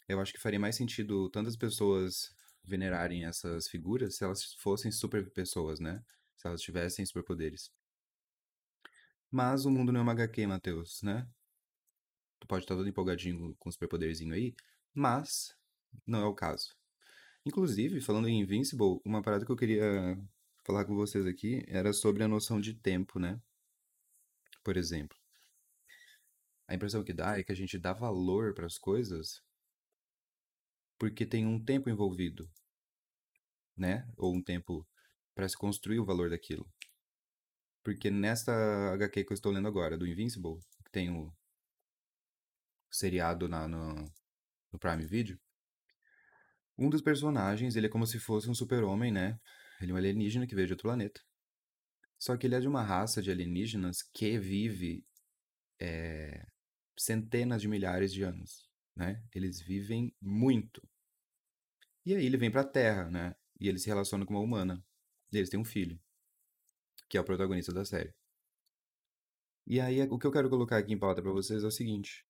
Eu 0.10 0.20
acho 0.22 0.34
que 0.34 0.40
faria 0.42 0.60
mais 0.60 0.76
sentido 0.76 1.30
tantas 1.30 1.58
pessoas 1.58 2.32
venerarem 2.64 3.26
essas 3.26 3.68
figuras 3.70 4.18
se 4.18 4.24
elas 4.26 4.54
fossem 4.56 4.92
super 4.92 5.32
pessoas, 5.32 5.80
né? 5.80 6.04
Se 6.38 6.48
elas 6.48 6.62
tivessem 6.62 7.06
superpoderes. 7.06 7.72
Mas 9.32 9.66
o 9.66 9.72
mundo 9.72 9.92
não 9.92 10.00
é 10.00 10.04
uma 10.04 10.12
HQ, 10.14 10.48
Matheus, 10.48 11.02
né? 11.04 11.28
Tu 12.40 12.48
pode 12.48 12.64
estar 12.64 12.76
todo 12.76 12.88
empolgadinho 12.88 13.56
com 13.60 13.70
o 13.70 13.72
superpoderzinho 13.72 14.34
aí, 14.34 14.56
mas 14.94 15.56
não 16.06 16.22
é 16.22 16.26
o 16.26 16.34
caso. 16.34 16.76
Inclusive, 17.46 18.02
falando 18.02 18.28
em 18.28 18.42
Invincible, 18.42 19.00
uma 19.06 19.22
parada 19.22 19.46
que 19.46 19.52
eu 19.52 19.56
queria 19.56 20.18
falar 20.66 20.86
com 20.86 20.96
vocês 20.96 21.26
aqui 21.26 21.64
era 21.68 21.94
sobre 21.94 22.24
a 22.24 22.28
noção 22.28 22.60
de 22.60 22.74
tempo, 22.74 23.20
né? 23.20 23.40
Por 24.64 24.78
exemplo, 24.78 25.18
a 26.68 26.76
impressão 26.76 27.04
que 27.04 27.14
dá 27.14 27.40
é 27.40 27.44
que 27.44 27.52
a 27.52 27.56
gente 27.56 27.78
dá 27.80 27.94
valor 27.94 28.54
para 28.54 28.66
as 28.66 28.78
coisas 28.78 29.42
porque 31.00 31.26
tem 31.26 31.48
um 31.48 31.64
tempo 31.64 31.90
envolvido, 31.90 32.48
né? 33.76 34.08
Ou 34.18 34.36
um 34.36 34.44
tempo 34.44 34.86
para 35.34 35.48
se 35.48 35.58
construir 35.58 36.00
o 36.00 36.06
valor 36.06 36.30
daquilo. 36.30 36.70
Porque 37.84 38.10
nessa 38.10 38.52
HQ 38.94 39.24
que 39.24 39.32
eu 39.32 39.36
estou 39.36 39.52
lendo 39.52 39.68
agora, 39.68 39.98
do 39.98 40.08
Invincible, 40.08 40.60
que 40.84 40.92
tem 40.92 41.10
o 41.10 41.34
seriado 42.90 43.48
na, 43.48 43.68
no, 43.68 43.96
no 44.72 44.80
Prime 44.80 45.06
Video, 45.06 45.40
um 46.78 46.90
dos 46.90 47.02
personagens, 47.02 47.76
ele 47.76 47.88
é 47.88 47.90
como 47.90 48.06
se 48.06 48.20
fosse 48.20 48.50
um 48.50 48.56
super-homem, 48.56 49.12
né? 49.12 49.40
Ele 49.82 49.92
é 49.92 49.94
um 49.94 49.98
alienígena 49.98 50.48
que 50.48 50.56
veio 50.56 50.68
de 50.68 50.74
outro 50.74 50.88
planeta. 50.88 51.22
Só 52.18 52.36
que 52.36 52.48
ele 52.48 52.56
é 52.56 52.60
de 52.60 52.68
uma 52.68 52.84
raça 52.84 53.22
de 53.22 53.32
alienígenas 53.32 54.02
que 54.14 54.38
vive 54.38 55.06
é, 55.80 56.46
centenas 56.98 57.62
de 57.62 57.68
milhares 57.68 58.14
de 58.14 58.24
anos, 58.24 58.70
né? 58.96 59.24
Eles 59.34 59.62
vivem 59.62 60.14
muito. 60.22 60.82
E 62.06 62.16
aí 62.16 62.26
ele 62.26 62.38
vem 62.38 62.52
pra 62.52 62.64
Terra, 62.64 63.10
né? 63.10 63.36
E 63.60 63.68
ele 63.68 63.80
se 63.80 63.88
relaciona 63.88 64.26
com 64.26 64.34
uma 64.34 64.44
humana. 64.44 64.84
E 65.32 65.38
eles 65.38 65.50
têm 65.50 65.60
um 65.60 65.66
filho, 65.66 66.00
que 67.10 67.18
é 67.18 67.22
o 67.22 67.24
protagonista 67.24 67.74
da 67.74 67.84
série. 67.84 68.14
E 69.68 69.80
aí 69.80 70.02
o 70.04 70.18
que 70.18 70.26
eu 70.28 70.32
quero 70.32 70.50
colocar 70.50 70.78
aqui 70.78 70.94
em 70.94 70.98
pauta 70.98 71.22
pra 71.22 71.32
vocês 71.32 71.64
é 71.64 71.68
o 71.68 71.72
seguinte. 71.72 72.26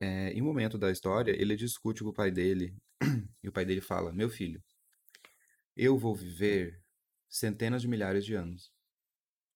É, 0.00 0.30
em 0.32 0.42
um 0.42 0.44
momento 0.44 0.78
da 0.78 0.90
história, 0.90 1.32
ele 1.32 1.56
discute 1.56 2.02
com 2.04 2.10
o 2.10 2.14
pai 2.14 2.30
dele, 2.30 2.76
e 3.42 3.48
o 3.48 3.52
pai 3.52 3.64
dele 3.64 3.80
fala: 3.80 4.12
Meu 4.12 4.30
filho, 4.30 4.62
eu 5.76 5.98
vou 5.98 6.14
viver 6.14 6.80
centenas 7.28 7.82
de 7.82 7.88
milhares 7.88 8.24
de 8.24 8.34
anos. 8.34 8.72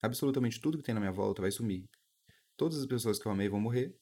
Absolutamente 0.03 0.61
tudo 0.61 0.79
que 0.79 0.85
tem 0.85 0.95
na 0.95 1.01
minha 1.01 1.13
volta 1.13 1.43
vai 1.43 1.51
sumir. 1.51 1.89
Todas 2.57 2.79
as 2.79 2.87
pessoas 2.87 3.19
que 3.19 3.27
eu 3.27 3.33
amei 3.33 3.49
vão 3.49 3.61
morrer. 3.61 3.97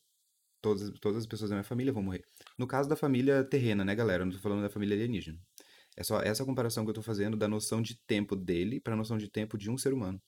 Todas, 0.62 0.90
todas 1.00 1.18
as 1.18 1.26
pessoas 1.26 1.50
da 1.50 1.56
minha 1.56 1.64
família 1.64 1.92
vão 1.92 2.02
morrer. 2.02 2.22
No 2.58 2.66
caso 2.66 2.88
da 2.88 2.96
família 2.96 3.44
terrena, 3.44 3.84
né, 3.84 3.94
galera? 3.94 4.22
Eu 4.22 4.26
não 4.26 4.32
tô 4.32 4.38
falando 4.38 4.62
da 4.62 4.70
família 4.70 4.94
alienígena. 4.94 5.38
É 5.96 6.02
só 6.02 6.20
essa 6.20 6.44
comparação 6.44 6.84
que 6.84 6.90
eu 6.90 6.94
tô 6.94 7.02
fazendo 7.02 7.36
da 7.36 7.48
noção 7.48 7.82
de 7.82 7.98
tempo 8.06 8.36
dele 8.36 8.80
pra 8.80 8.96
noção 8.96 9.18
de 9.18 9.30
tempo 9.30 9.56
de 9.58 9.70
um 9.70 9.78
ser 9.78 9.92
humano. 9.92 10.20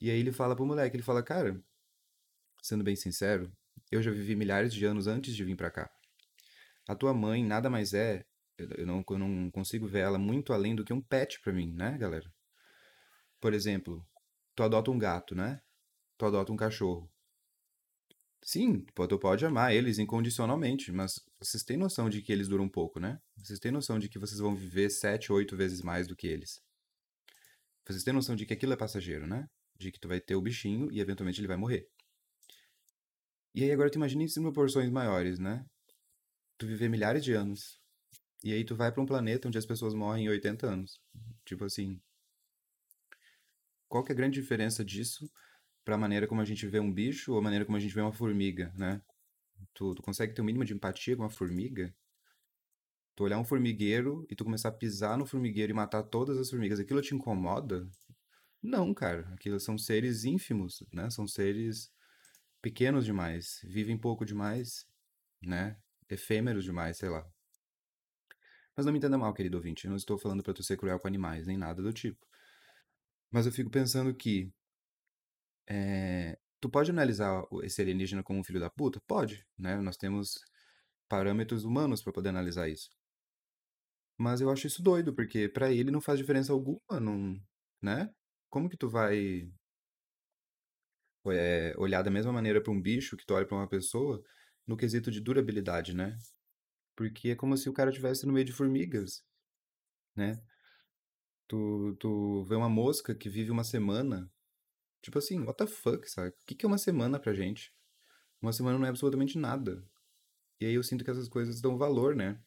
E 0.00 0.10
aí 0.10 0.18
ele 0.18 0.32
fala 0.32 0.54
pro 0.54 0.66
moleque, 0.66 0.96
ele 0.96 1.02
fala, 1.02 1.22
cara, 1.22 1.60
sendo 2.62 2.84
bem 2.84 2.96
sincero, 2.96 3.52
eu 3.90 4.02
já 4.02 4.10
vivi 4.10 4.36
milhares 4.36 4.72
de 4.72 4.84
anos 4.84 5.06
antes 5.06 5.34
de 5.34 5.44
vir 5.44 5.56
pra 5.56 5.70
cá. 5.70 5.90
A 6.86 6.94
tua 6.94 7.12
mãe 7.12 7.44
nada 7.44 7.68
mais 7.68 7.92
é, 7.92 8.24
eu 8.56 8.86
não, 8.86 9.04
eu 9.08 9.18
não 9.18 9.50
consigo 9.50 9.86
ver 9.86 10.00
ela 10.00 10.18
muito 10.18 10.52
além 10.52 10.74
do 10.74 10.84
que 10.84 10.92
um 10.92 11.00
pet 11.00 11.40
pra 11.40 11.52
mim, 11.52 11.72
né, 11.72 11.96
galera? 11.98 12.32
Por 13.40 13.54
exemplo, 13.54 14.04
tu 14.54 14.62
adota 14.62 14.90
um 14.90 14.98
gato, 14.98 15.34
né? 15.34 15.60
Tu 16.16 16.26
adota 16.26 16.52
um 16.52 16.56
cachorro. 16.56 17.10
Sim, 18.42 18.84
tu 19.08 19.18
pode 19.18 19.44
amar 19.44 19.74
eles 19.74 19.98
incondicionalmente, 19.98 20.90
mas 20.92 21.20
vocês 21.38 21.62
têm 21.62 21.76
noção 21.76 22.08
de 22.08 22.22
que 22.22 22.32
eles 22.32 22.48
duram 22.48 22.68
pouco, 22.68 22.98
né? 22.98 23.20
Vocês 23.36 23.58
têm 23.58 23.70
noção 23.70 23.98
de 23.98 24.08
que 24.08 24.18
vocês 24.18 24.40
vão 24.40 24.54
viver 24.54 24.90
sete, 24.90 25.32
oito 25.32 25.56
vezes 25.56 25.82
mais 25.82 26.06
do 26.06 26.16
que 26.16 26.26
eles. 26.26 26.60
Vocês 27.86 28.04
têm 28.04 28.14
noção 28.14 28.36
de 28.36 28.46
que 28.46 28.52
aquilo 28.52 28.72
é 28.72 28.76
passageiro, 28.76 29.26
né? 29.26 29.48
De 29.78 29.92
que 29.92 30.00
tu 30.00 30.08
vai 30.08 30.20
ter 30.20 30.34
o 30.34 30.40
bichinho 30.40 30.90
e 30.92 31.00
eventualmente 31.00 31.40
ele 31.40 31.48
vai 31.48 31.56
morrer. 31.56 31.88
E 33.54 33.64
aí 33.64 33.72
agora 33.72 33.90
tu 33.90 33.96
imagina 33.96 34.22
em 34.22 34.42
proporções 34.42 34.90
maiores, 34.90 35.38
né? 35.38 35.64
Tu 36.58 36.66
viver 36.66 36.88
milhares 36.88 37.24
de 37.24 37.32
anos. 37.32 37.80
E 38.44 38.52
aí 38.52 38.64
tu 38.64 38.76
vai 38.76 38.92
para 38.92 39.02
um 39.02 39.06
planeta 39.06 39.48
onde 39.48 39.58
as 39.58 39.66
pessoas 39.66 39.94
morrem 39.94 40.26
em 40.26 40.28
80 40.28 40.66
anos. 40.66 41.00
Tipo 41.44 41.64
assim. 41.64 42.00
Qual 43.88 44.04
que 44.04 44.12
é 44.12 44.14
a 44.14 44.16
grande 44.16 44.40
diferença 44.40 44.84
disso 44.84 45.30
para 45.84 45.94
a 45.94 45.98
maneira 45.98 46.26
como 46.26 46.40
a 46.40 46.44
gente 46.44 46.66
vê 46.66 46.78
um 46.78 46.92
bicho 46.92 47.32
ou 47.32 47.38
a 47.38 47.42
maneira 47.42 47.64
como 47.64 47.76
a 47.76 47.80
gente 47.80 47.94
vê 47.94 48.00
uma 48.00 48.12
formiga, 48.12 48.72
né? 48.76 49.00
Tu, 49.74 49.94
tu 49.94 50.02
consegue 50.02 50.34
ter 50.34 50.40
o 50.40 50.44
um 50.44 50.46
mínimo 50.46 50.64
de 50.64 50.74
empatia 50.74 51.16
com 51.16 51.22
uma 51.22 51.30
formiga? 51.30 51.94
Tu 53.16 53.24
olhar 53.24 53.38
um 53.38 53.44
formigueiro 53.44 54.26
e 54.30 54.36
tu 54.36 54.44
começar 54.44 54.68
a 54.68 54.72
pisar 54.72 55.18
no 55.18 55.26
formigueiro 55.26 55.72
e 55.72 55.74
matar 55.74 56.02
todas 56.04 56.38
as 56.38 56.50
formigas, 56.50 56.78
aquilo 56.78 57.02
te 57.02 57.14
incomoda? 57.14 57.88
Não, 58.62 58.92
cara. 58.94 59.28
Aquilo 59.34 59.58
são 59.60 59.78
seres 59.78 60.24
ínfimos, 60.24 60.82
né? 60.92 61.10
São 61.10 61.26
seres 61.26 61.90
pequenos 62.62 63.04
demais, 63.04 63.60
vivem 63.64 63.98
pouco 63.98 64.24
demais, 64.24 64.86
né? 65.42 65.76
Efêmeros 66.08 66.64
demais, 66.64 66.96
sei 66.98 67.08
lá. 67.08 67.26
Mas 68.76 68.86
não 68.86 68.92
me 68.92 68.98
entenda 68.98 69.18
mal, 69.18 69.34
querido 69.34 69.56
ouvinte, 69.56 69.84
eu 69.84 69.90
não 69.90 69.96
estou 69.96 70.18
falando 70.18 70.42
para 70.42 70.54
tu 70.54 70.62
ser 70.62 70.76
cruel 70.76 70.98
com 70.98 71.08
animais, 71.08 71.46
nem 71.46 71.56
nada 71.58 71.82
do 71.82 71.92
tipo. 71.92 72.26
Mas 73.30 73.46
eu 73.46 73.52
fico 73.52 73.70
pensando 73.70 74.14
que 74.14 74.52
é, 75.66 76.38
tu 76.60 76.68
pode 76.70 76.90
analisar 76.90 77.44
esse 77.62 77.80
alienígena 77.80 78.22
como 78.22 78.38
um 78.40 78.44
filho 78.44 78.60
da 78.60 78.70
puta? 78.70 79.00
Pode, 79.06 79.46
né? 79.58 79.76
Nós 79.80 79.96
temos 79.96 80.40
parâmetros 81.08 81.64
humanos 81.64 82.02
para 82.02 82.12
poder 82.12 82.30
analisar 82.30 82.68
isso. 82.68 82.90
Mas 84.16 84.40
eu 84.40 84.50
acho 84.50 84.66
isso 84.66 84.82
doido, 84.82 85.14
porque 85.14 85.48
para 85.48 85.72
ele 85.72 85.90
não 85.90 86.00
faz 86.00 86.18
diferença 86.18 86.52
alguma, 86.52 86.80
não, 87.00 87.40
né? 87.80 88.12
Como 88.50 88.68
que 88.68 88.76
tu 88.76 88.88
vai 88.88 89.50
é, 91.26 91.74
olhar 91.76 92.02
da 92.02 92.10
mesma 92.10 92.32
maneira 92.32 92.62
para 92.62 92.72
um 92.72 92.80
bicho 92.80 93.16
que 93.16 93.26
tu 93.26 93.34
olha 93.34 93.46
para 93.46 93.56
uma 93.56 93.68
pessoa 93.68 94.22
no 94.66 94.76
quesito 94.76 95.10
de 95.10 95.20
durabilidade, 95.20 95.94
né? 95.94 96.18
Porque 96.96 97.30
é 97.30 97.36
como 97.36 97.56
se 97.56 97.68
o 97.68 97.72
cara 97.72 97.90
estivesse 97.90 98.26
no 98.26 98.32
meio 98.32 98.44
de 98.44 98.52
formigas, 98.52 99.22
né? 100.16 100.40
Tu, 101.46 101.96
tu 101.98 102.44
vê 102.44 102.54
uma 102.54 102.68
mosca 102.68 103.14
que 103.14 103.28
vive 103.28 103.50
uma 103.50 103.64
semana, 103.64 104.30
tipo 105.02 105.18
assim, 105.18 105.40
what 105.40 105.56
the 105.56 105.66
fuck, 105.66 106.08
sabe? 106.10 106.28
O 106.28 106.46
que, 106.46 106.54
que 106.54 106.66
é 106.66 106.68
uma 106.68 106.76
semana 106.76 107.18
pra 107.18 107.32
gente? 107.32 107.72
Uma 108.42 108.52
semana 108.52 108.78
não 108.78 108.86
é 108.86 108.90
absolutamente 108.90 109.38
nada. 109.38 109.82
E 110.60 110.66
aí 110.66 110.74
eu 110.74 110.82
sinto 110.82 111.04
que 111.04 111.10
essas 111.10 111.28
coisas 111.28 111.60
dão 111.60 111.78
valor, 111.78 112.14
né? 112.14 112.38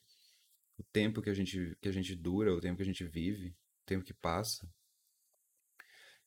O 0.78 0.84
tempo 0.84 1.22
que 1.22 1.30
a 1.30 1.34
gente, 1.34 1.76
que 1.82 1.90
a 1.90 1.92
gente 1.92 2.16
dura, 2.16 2.54
o 2.54 2.60
tempo 2.60 2.78
que 2.78 2.84
a 2.84 2.86
gente 2.86 3.04
vive, 3.06 3.50
o 3.50 3.86
tempo 3.86 4.06
que 4.06 4.14
passa. 4.14 4.70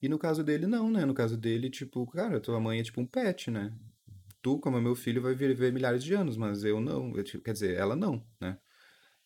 E 0.05 0.09
no 0.09 0.19
caso 0.19 0.45
dele, 0.45 0.67
não, 0.67 0.91
né? 0.91 1.07
No 1.07 1.15
caso 1.15 1.35
dele, 1.35 1.71
tipo, 1.71 2.07
cara, 2.07 2.39
tua 2.39 2.61
mãe 2.61 2.79
é 2.79 2.83
tipo 2.83 3.01
um 3.01 3.07
pet, 3.07 3.51
né? 3.51 3.75
Tu, 4.43 4.59
como 4.59 4.77
é 4.77 4.81
meu 4.81 4.95
filho, 4.95 5.23
vai 5.23 5.35
viver 5.35 5.73
milhares 5.73 6.05
de 6.05 6.13
anos, 6.13 6.37
mas 6.37 6.63
eu 6.63 6.79
não. 6.79 7.17
Eu, 7.17 7.25
tipo, 7.25 7.43
quer 7.43 7.55
dizer, 7.55 7.75
ela 7.75 7.97
não, 7.97 8.23
né? 8.39 8.59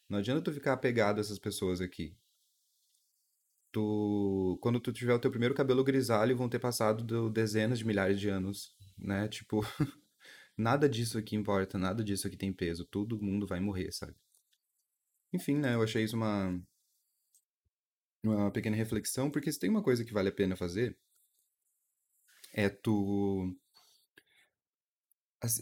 Não 0.09 0.21
adianta 0.21 0.41
tu 0.41 0.53
ficar 0.53 0.75
apegado 0.75 1.19
a 1.19 1.21
essas 1.21 1.37
pessoas 1.37 1.81
aqui. 1.81 2.17
Tu, 3.73 4.57
quando 4.63 4.79
tu 4.79 4.93
tiver 4.93 5.15
o 5.15 5.19
teu 5.19 5.33
primeiro 5.33 5.53
cabelo 5.53 5.83
grisalho, 5.83 6.37
vão 6.37 6.49
ter 6.49 6.61
passado 6.61 7.29
dezenas 7.29 7.81
de 7.81 7.85
milhares 7.85 8.21
de 8.21 8.29
anos, 8.29 8.73
né? 8.97 9.27
Tipo, 9.27 9.67
nada 10.57 10.89
disso 10.89 11.19
aqui 11.19 11.35
importa, 11.35 11.77
nada 11.77 12.05
disso 12.05 12.29
aqui 12.29 12.37
tem 12.37 12.53
peso. 12.53 12.85
Todo 12.85 13.21
mundo 13.21 13.49
vai 13.49 13.59
morrer, 13.59 13.91
sabe? 13.91 14.15
Enfim, 15.33 15.57
né? 15.57 15.75
Eu 15.75 15.83
achei 15.83 16.05
isso 16.05 16.15
uma, 16.15 16.57
uma 18.35 18.51
pequena 18.51 18.77
reflexão, 18.77 19.31
porque 19.31 19.53
se 19.53 19.59
tem 19.59 19.71
uma 19.71 19.83
coisa 19.83 20.05
que 20.05 20.13
vale 20.13 20.29
a 20.29 20.33
pena 20.33 20.57
fazer, 20.57 20.97
é 22.53 22.69
tu 22.69 23.55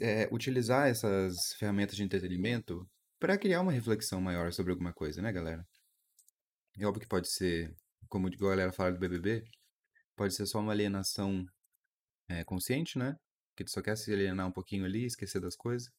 é, 0.00 0.28
utilizar 0.32 0.88
essas 0.88 1.52
ferramentas 1.58 1.96
de 1.96 2.02
entretenimento 2.02 2.88
para 3.18 3.38
criar 3.38 3.61
uma 3.61 3.73
reflexão 3.73 4.20
maior 4.20 4.52
sobre 4.52 4.73
alguma 4.73 4.92
coisa, 4.92 5.20
né, 5.23 5.32
galera? 5.32 5.66
É 6.78 6.87
óbvio 6.87 7.00
que 7.00 7.08
pode 7.08 7.28
ser, 7.28 7.75
como 8.08 8.28
a 8.28 8.30
galera 8.30 8.73
fala 8.73 8.92
do 8.92 8.99
BBB, 8.99 9.44
pode 10.14 10.35
ser 10.35 10.46
só 10.46 10.61
uma 10.61 10.73
alienação 10.73 11.46
é, 12.28 12.44
consciente, 12.44 12.99
né? 12.99 13.16
Que 13.56 13.64
tu 13.64 13.70
só 13.70 13.80
quer 13.80 13.96
se 13.96 14.12
alienar 14.12 14.46
um 14.46 14.52
pouquinho 14.52 14.85
ali, 14.85 15.04
esquecer 15.06 15.40
das 15.40 15.56
coisas. 15.56 15.90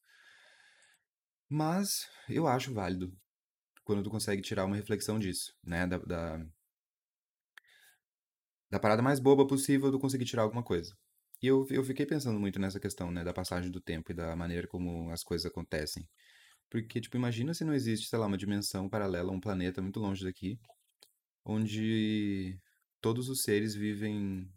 Mas 1.49 2.07
eu 2.29 2.47
acho 2.47 2.73
válido 2.73 3.11
quando 3.83 4.03
tu 4.03 4.09
consegue 4.09 4.41
tirar 4.41 4.65
uma 4.65 4.75
reflexão 4.75 5.17
disso, 5.17 5.55
né? 5.63 5.87
Da, 5.87 5.97
da, 5.97 6.45
da 8.69 8.79
parada 8.79 9.01
mais 9.01 9.19
boba 9.19 9.45
possível 9.47 9.91
tu 9.91 9.99
conseguir 9.99 10.25
tirar 10.25 10.43
alguma 10.43 10.63
coisa. 10.63 10.95
E 11.41 11.47
eu, 11.47 11.65
eu 11.69 11.83
fiquei 11.83 12.05
pensando 12.05 12.39
muito 12.39 12.59
nessa 12.59 12.79
questão, 12.79 13.11
né? 13.11 13.23
Da 13.23 13.33
passagem 13.33 13.71
do 13.71 13.79
tempo 13.79 14.11
e 14.11 14.15
da 14.15 14.35
maneira 14.35 14.67
como 14.67 15.09
as 15.11 15.23
coisas 15.23 15.45
acontecem. 15.45 16.07
Porque, 16.69 16.99
tipo, 16.99 17.15
imagina 17.17 17.53
se 17.53 17.63
não 17.63 17.73
existe, 17.73 18.07
sei 18.07 18.19
lá, 18.19 18.27
uma 18.27 18.37
dimensão 18.37 18.89
paralela, 18.89 19.31
um 19.31 19.39
planeta 19.39 19.81
muito 19.81 19.99
longe 19.99 20.23
daqui, 20.25 20.59
onde 21.45 22.59
todos 23.01 23.29
os 23.29 23.43
seres 23.43 23.73
vivem 23.75 24.49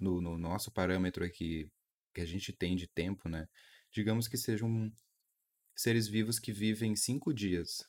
no, 0.00 0.20
no 0.20 0.38
nosso 0.38 0.70
parâmetro 0.70 1.24
aqui 1.24 1.68
que 2.14 2.20
a 2.20 2.24
gente 2.24 2.52
tem 2.52 2.76
de 2.76 2.86
tempo, 2.86 3.28
né? 3.28 3.48
Digamos 3.90 4.28
que 4.28 4.36
seja 4.36 4.64
um, 4.64 4.92
seres 5.74 6.06
vivos 6.06 6.38
que 6.38 6.52
vivem 6.52 6.94
cinco 6.94 7.32
dias. 7.34 7.84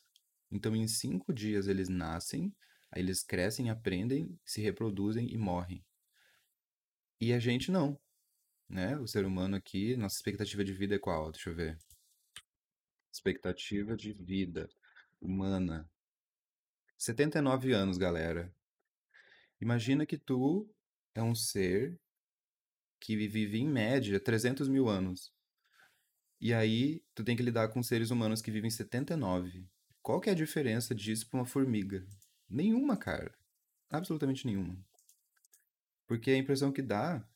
Então, 0.50 0.74
em 0.74 0.88
cinco 0.88 1.32
dias 1.32 1.68
eles 1.68 1.88
nascem, 1.88 2.52
aí 2.96 3.02
eles 3.02 3.22
crescem, 3.22 3.68
aprendem, 3.68 4.38
se 4.42 4.62
reproduzem 4.62 5.30
e 5.30 5.36
morrem. 5.36 5.84
E 7.20 7.32
a 7.32 7.38
gente 7.38 7.70
não, 7.70 8.00
né? 8.68 8.96
O 8.98 9.06
ser 9.06 9.26
humano 9.26 9.54
aqui, 9.54 9.96
nossa 9.96 10.16
expectativa 10.16 10.64
de 10.64 10.72
vida 10.72 10.94
é 10.94 10.98
qual? 10.98 11.30
Deixa 11.30 11.50
eu 11.50 11.54
ver. 11.54 11.78
Expectativa 13.12 13.94
de 13.94 14.14
vida 14.14 14.68
humana. 15.20 15.88
79 16.96 17.72
anos, 17.72 17.98
galera. 17.98 18.52
Imagina 19.60 20.06
que 20.06 20.16
tu 20.16 20.66
é 21.14 21.22
um 21.22 21.34
ser 21.34 21.98
que 22.98 23.14
vive 23.14 23.58
em 23.58 23.68
média 23.68 24.18
300 24.18 24.68
mil 24.68 24.88
anos. 24.88 25.32
E 26.40 26.54
aí, 26.54 27.02
tu 27.14 27.22
tem 27.22 27.36
que 27.36 27.42
lidar 27.42 27.68
com 27.68 27.82
seres 27.82 28.10
humanos 28.10 28.40
que 28.40 28.50
vivem 28.50 28.70
79. 28.70 29.66
Qual 30.02 30.18
que 30.18 30.30
é 30.30 30.32
a 30.32 30.36
diferença 30.36 30.94
disso 30.94 31.28
para 31.28 31.40
uma 31.40 31.46
formiga? 31.46 32.06
Nenhuma, 32.48 32.96
cara. 32.96 33.34
Absolutamente 33.90 34.46
nenhuma. 34.46 34.76
Porque 36.06 36.30
a 36.30 36.36
impressão 36.36 36.72
que 36.72 36.82
dá 36.82 37.26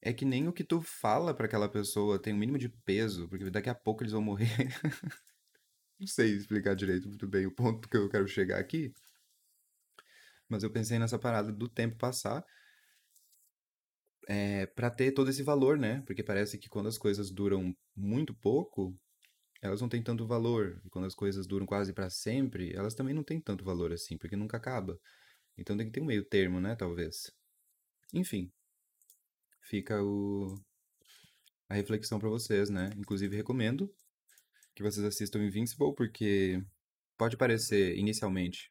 é 0.00 0.12
que 0.12 0.24
nem 0.24 0.48
o 0.48 0.52
que 0.52 0.64
tu 0.64 0.80
fala 0.80 1.34
para 1.34 1.46
aquela 1.46 1.68
pessoa 1.68 2.20
tem 2.20 2.34
um 2.34 2.38
mínimo 2.38 2.58
de 2.58 2.68
peso, 2.68 3.28
porque 3.28 3.50
daqui 3.50 3.68
a 3.70 3.74
pouco 3.74 4.02
eles 4.02 4.12
vão 4.12 4.22
morrer. 4.22 4.48
Não 5.98 6.06
sei 6.06 6.32
explicar 6.32 6.74
direito 6.74 7.08
muito 7.08 7.28
bem 7.28 7.46
o 7.46 7.54
ponto 7.54 7.88
que 7.88 7.96
eu 7.96 8.08
quero 8.08 8.26
chegar 8.26 8.58
aqui. 8.58 8.92
Mas 10.48 10.62
eu 10.62 10.70
pensei 10.70 10.98
nessa 10.98 11.18
parada 11.18 11.52
do 11.52 11.68
tempo 11.68 11.96
passar 11.96 12.44
é, 14.28 14.66
para 14.66 14.90
ter 14.90 15.12
todo 15.12 15.30
esse 15.30 15.42
valor, 15.42 15.78
né? 15.78 16.02
Porque 16.06 16.22
parece 16.22 16.58
que 16.58 16.68
quando 16.68 16.88
as 16.88 16.98
coisas 16.98 17.30
duram 17.30 17.74
muito 17.94 18.34
pouco, 18.34 18.98
elas 19.62 19.80
não 19.80 19.88
têm 19.88 20.02
tanto 20.02 20.26
valor. 20.26 20.80
E 20.84 20.90
quando 20.90 21.06
as 21.06 21.14
coisas 21.14 21.46
duram 21.46 21.64
quase 21.64 21.92
para 21.92 22.10
sempre, 22.10 22.74
elas 22.74 22.94
também 22.94 23.14
não 23.14 23.24
têm 23.24 23.40
tanto 23.40 23.64
valor 23.64 23.92
assim, 23.92 24.18
porque 24.18 24.36
nunca 24.36 24.56
acaba. 24.58 24.98
Então 25.56 25.76
tem 25.76 25.86
que 25.86 25.92
ter 25.92 26.00
um 26.02 26.06
meio 26.06 26.24
termo, 26.24 26.60
né? 26.60 26.74
Talvez. 26.76 27.30
Enfim, 28.12 28.52
fica 29.62 30.02
o... 30.02 30.54
a 31.68 31.74
reflexão 31.74 32.18
para 32.18 32.28
vocês, 32.28 32.68
né? 32.68 32.90
Inclusive 32.96 33.36
recomendo 33.36 33.90
que 34.74 34.82
vocês 34.82 35.04
assistam 35.04 35.38
Invincible, 35.44 35.94
porque 35.94 36.62
pode 37.16 37.36
parecer 37.36 37.96
inicialmente 37.96 38.70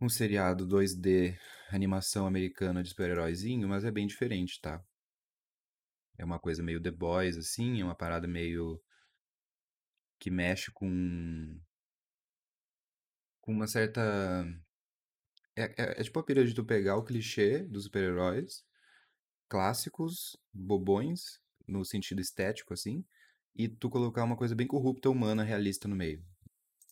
um 0.00 0.08
seriado 0.08 0.66
2D 0.66 1.38
animação 1.70 2.26
americana 2.26 2.82
de 2.82 2.90
super-heróizinho, 2.90 3.68
mas 3.68 3.84
é 3.84 3.90
bem 3.90 4.06
diferente, 4.06 4.60
tá? 4.60 4.82
É 6.18 6.24
uma 6.24 6.38
coisa 6.38 6.62
meio 6.62 6.80
The 6.80 6.90
Boys, 6.90 7.36
assim, 7.36 7.80
é 7.80 7.84
uma 7.84 7.94
parada 7.94 8.26
meio. 8.26 8.80
Que 10.26 10.30
mexe 10.32 10.72
com. 10.72 11.56
com 13.40 13.52
uma 13.52 13.68
certa. 13.68 14.02
É, 15.54 15.62
é, 15.80 16.00
é 16.00 16.02
tipo 16.02 16.18
a 16.18 16.22
pira 16.24 16.44
de 16.44 16.52
tu 16.52 16.64
pegar 16.64 16.96
o 16.96 17.04
clichê 17.04 17.60
dos 17.62 17.84
super-heróis 17.84 18.64
clássicos, 19.48 20.36
bobões, 20.52 21.40
no 21.68 21.84
sentido 21.84 22.20
estético, 22.20 22.74
assim, 22.74 23.04
e 23.54 23.68
tu 23.68 23.88
colocar 23.90 24.24
uma 24.24 24.36
coisa 24.36 24.54
bem 24.56 24.66
corrupta, 24.66 25.10
humana, 25.10 25.44
realista 25.44 25.88
no 25.88 25.96
meio, 25.96 26.24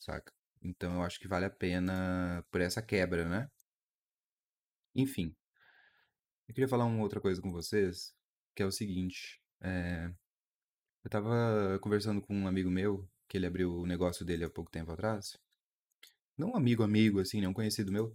saca? 0.00 0.32
Então 0.62 0.94
eu 0.96 1.02
acho 1.02 1.20
que 1.20 1.28
vale 1.28 1.46
a 1.46 1.50
pena 1.50 2.44
por 2.50 2.60
essa 2.60 2.82
quebra, 2.82 3.28
né? 3.28 3.50
Enfim, 4.94 5.36
eu 6.48 6.54
queria 6.54 6.68
falar 6.68 6.84
uma 6.84 7.02
outra 7.02 7.20
coisa 7.20 7.40
com 7.40 7.50
vocês, 7.52 8.14
que 8.54 8.62
é 8.62 8.66
o 8.66 8.72
seguinte. 8.72 9.40
é, 9.60 10.10
Eu 11.04 11.10
tava 11.10 11.78
conversando 11.80 12.20
com 12.20 12.34
um 12.34 12.46
amigo 12.46 12.70
meu, 12.70 13.08
que 13.28 13.36
ele 13.36 13.46
abriu 13.46 13.72
o 13.74 13.86
negócio 13.86 14.24
dele 14.24 14.44
há 14.44 14.50
pouco 14.50 14.70
tempo 14.70 14.92
atrás. 14.92 15.38
Não 16.36 16.50
um 16.52 16.56
amigo 16.56 16.82
amigo, 16.82 17.20
assim, 17.20 17.40
né? 17.40 17.48
Um 17.48 17.52
conhecido 17.52 17.92
meu. 17.92 18.14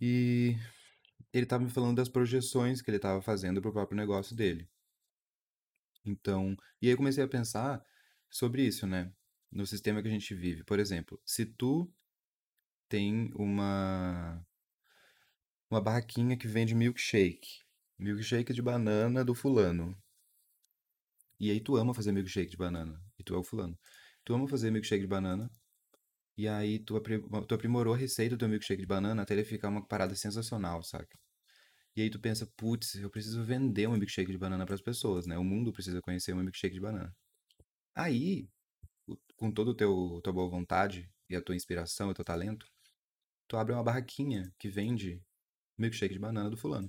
E 0.00 0.56
ele 1.32 1.46
tava 1.46 1.64
me 1.64 1.70
falando 1.70 1.96
das 1.96 2.08
projeções 2.08 2.82
que 2.82 2.90
ele 2.90 2.98
tava 2.98 3.22
fazendo 3.22 3.60
pro 3.62 3.72
próprio 3.72 3.96
negócio 3.96 4.36
dele. 4.36 4.68
Então, 6.04 6.56
e 6.80 6.86
aí 6.86 6.92
eu 6.92 6.96
comecei 6.96 7.22
a 7.22 7.28
pensar 7.28 7.84
sobre 8.30 8.66
isso, 8.66 8.86
né? 8.86 9.12
No 9.50 9.66
sistema 9.66 10.02
que 10.02 10.08
a 10.08 10.10
gente 10.10 10.34
vive. 10.34 10.64
Por 10.64 10.78
exemplo, 10.78 11.20
se 11.24 11.46
tu 11.46 11.92
tem 12.88 13.30
uma 13.34 14.44
uma 15.70 15.80
barraquinha 15.80 16.36
que 16.36 16.46
vende 16.46 16.74
milkshake, 16.74 17.62
milkshake 17.98 18.52
de 18.52 18.60
banana 18.60 19.24
do 19.24 19.34
fulano. 19.34 19.96
E 21.42 21.50
aí 21.50 21.60
tu 21.60 21.76
ama 21.76 21.92
fazer 21.92 22.12
milkshake 22.12 22.52
de 22.52 22.56
banana, 22.56 23.02
e 23.18 23.24
tu 23.24 23.34
é 23.34 23.38
o 23.38 23.42
fulano. 23.42 23.76
Tu 24.24 24.32
ama 24.32 24.46
fazer 24.46 24.70
milkshake 24.70 25.02
de 25.02 25.08
banana, 25.08 25.50
e 26.36 26.46
aí 26.46 26.78
tu, 26.78 26.96
apri- 26.96 27.20
tu 27.48 27.54
aprimorou 27.54 27.94
a 27.94 27.96
receita 27.96 28.36
do 28.36 28.38
teu 28.38 28.48
milkshake 28.48 28.80
de 28.80 28.86
banana 28.86 29.22
até 29.22 29.34
ele 29.34 29.42
ficar 29.44 29.68
uma 29.68 29.84
parada 29.84 30.14
sensacional, 30.14 30.84
saca? 30.84 31.18
E 31.96 32.02
aí 32.02 32.08
tu 32.10 32.20
pensa, 32.20 32.46
putz, 32.56 32.94
eu 32.94 33.10
preciso 33.10 33.42
vender 33.42 33.88
um 33.88 33.96
milkshake 33.96 34.30
de 34.30 34.38
banana 34.38 34.64
para 34.64 34.76
as 34.76 34.80
pessoas, 34.80 35.26
né? 35.26 35.36
O 35.36 35.42
mundo 35.42 35.72
precisa 35.72 36.00
conhecer 36.00 36.32
um 36.32 36.44
milkshake 36.44 36.74
de 36.74 36.80
banana. 36.80 37.12
Aí, 37.92 38.48
com 39.36 39.50
todo 39.50 39.72
o 39.72 39.74
teu 39.74 40.20
tua 40.22 40.32
boa 40.32 40.48
vontade 40.48 41.10
e 41.28 41.34
a 41.34 41.42
tua 41.42 41.56
inspiração 41.56 42.08
e 42.08 42.12
o 42.12 42.14
teu 42.14 42.24
talento, 42.24 42.66
tu 43.48 43.56
abre 43.56 43.74
uma 43.74 43.82
barraquinha 43.82 44.48
que 44.60 44.68
vende 44.68 45.20
milkshake 45.76 46.14
de 46.14 46.20
banana 46.20 46.48
do 46.48 46.56
fulano. 46.56 46.88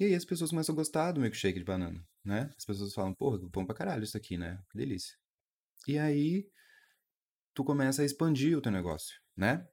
E 0.00 0.06
aí 0.06 0.14
as 0.16 0.24
pessoas 0.24 0.50
começam 0.50 0.72
a 0.74 0.76
gostar 0.76 1.12
do 1.12 1.20
milkshake 1.20 1.60
de 1.60 1.64
banana, 1.64 2.04
né? 2.24 2.50
As 2.56 2.64
pessoas 2.64 2.94
falam, 2.94 3.14
porra, 3.14 3.38
bom 3.38 3.64
pra 3.64 3.74
caralho 3.74 4.04
isso 4.04 4.16
aqui, 4.16 4.36
né? 4.36 4.62
Que 4.70 4.78
delícia. 4.78 5.16
E 5.86 5.98
aí 5.98 6.48
tu 7.54 7.64
começa 7.64 8.02
a 8.02 8.04
expandir 8.04 8.56
o 8.56 8.60
teu 8.60 8.72
negócio, 8.72 9.20
né? 9.36 9.66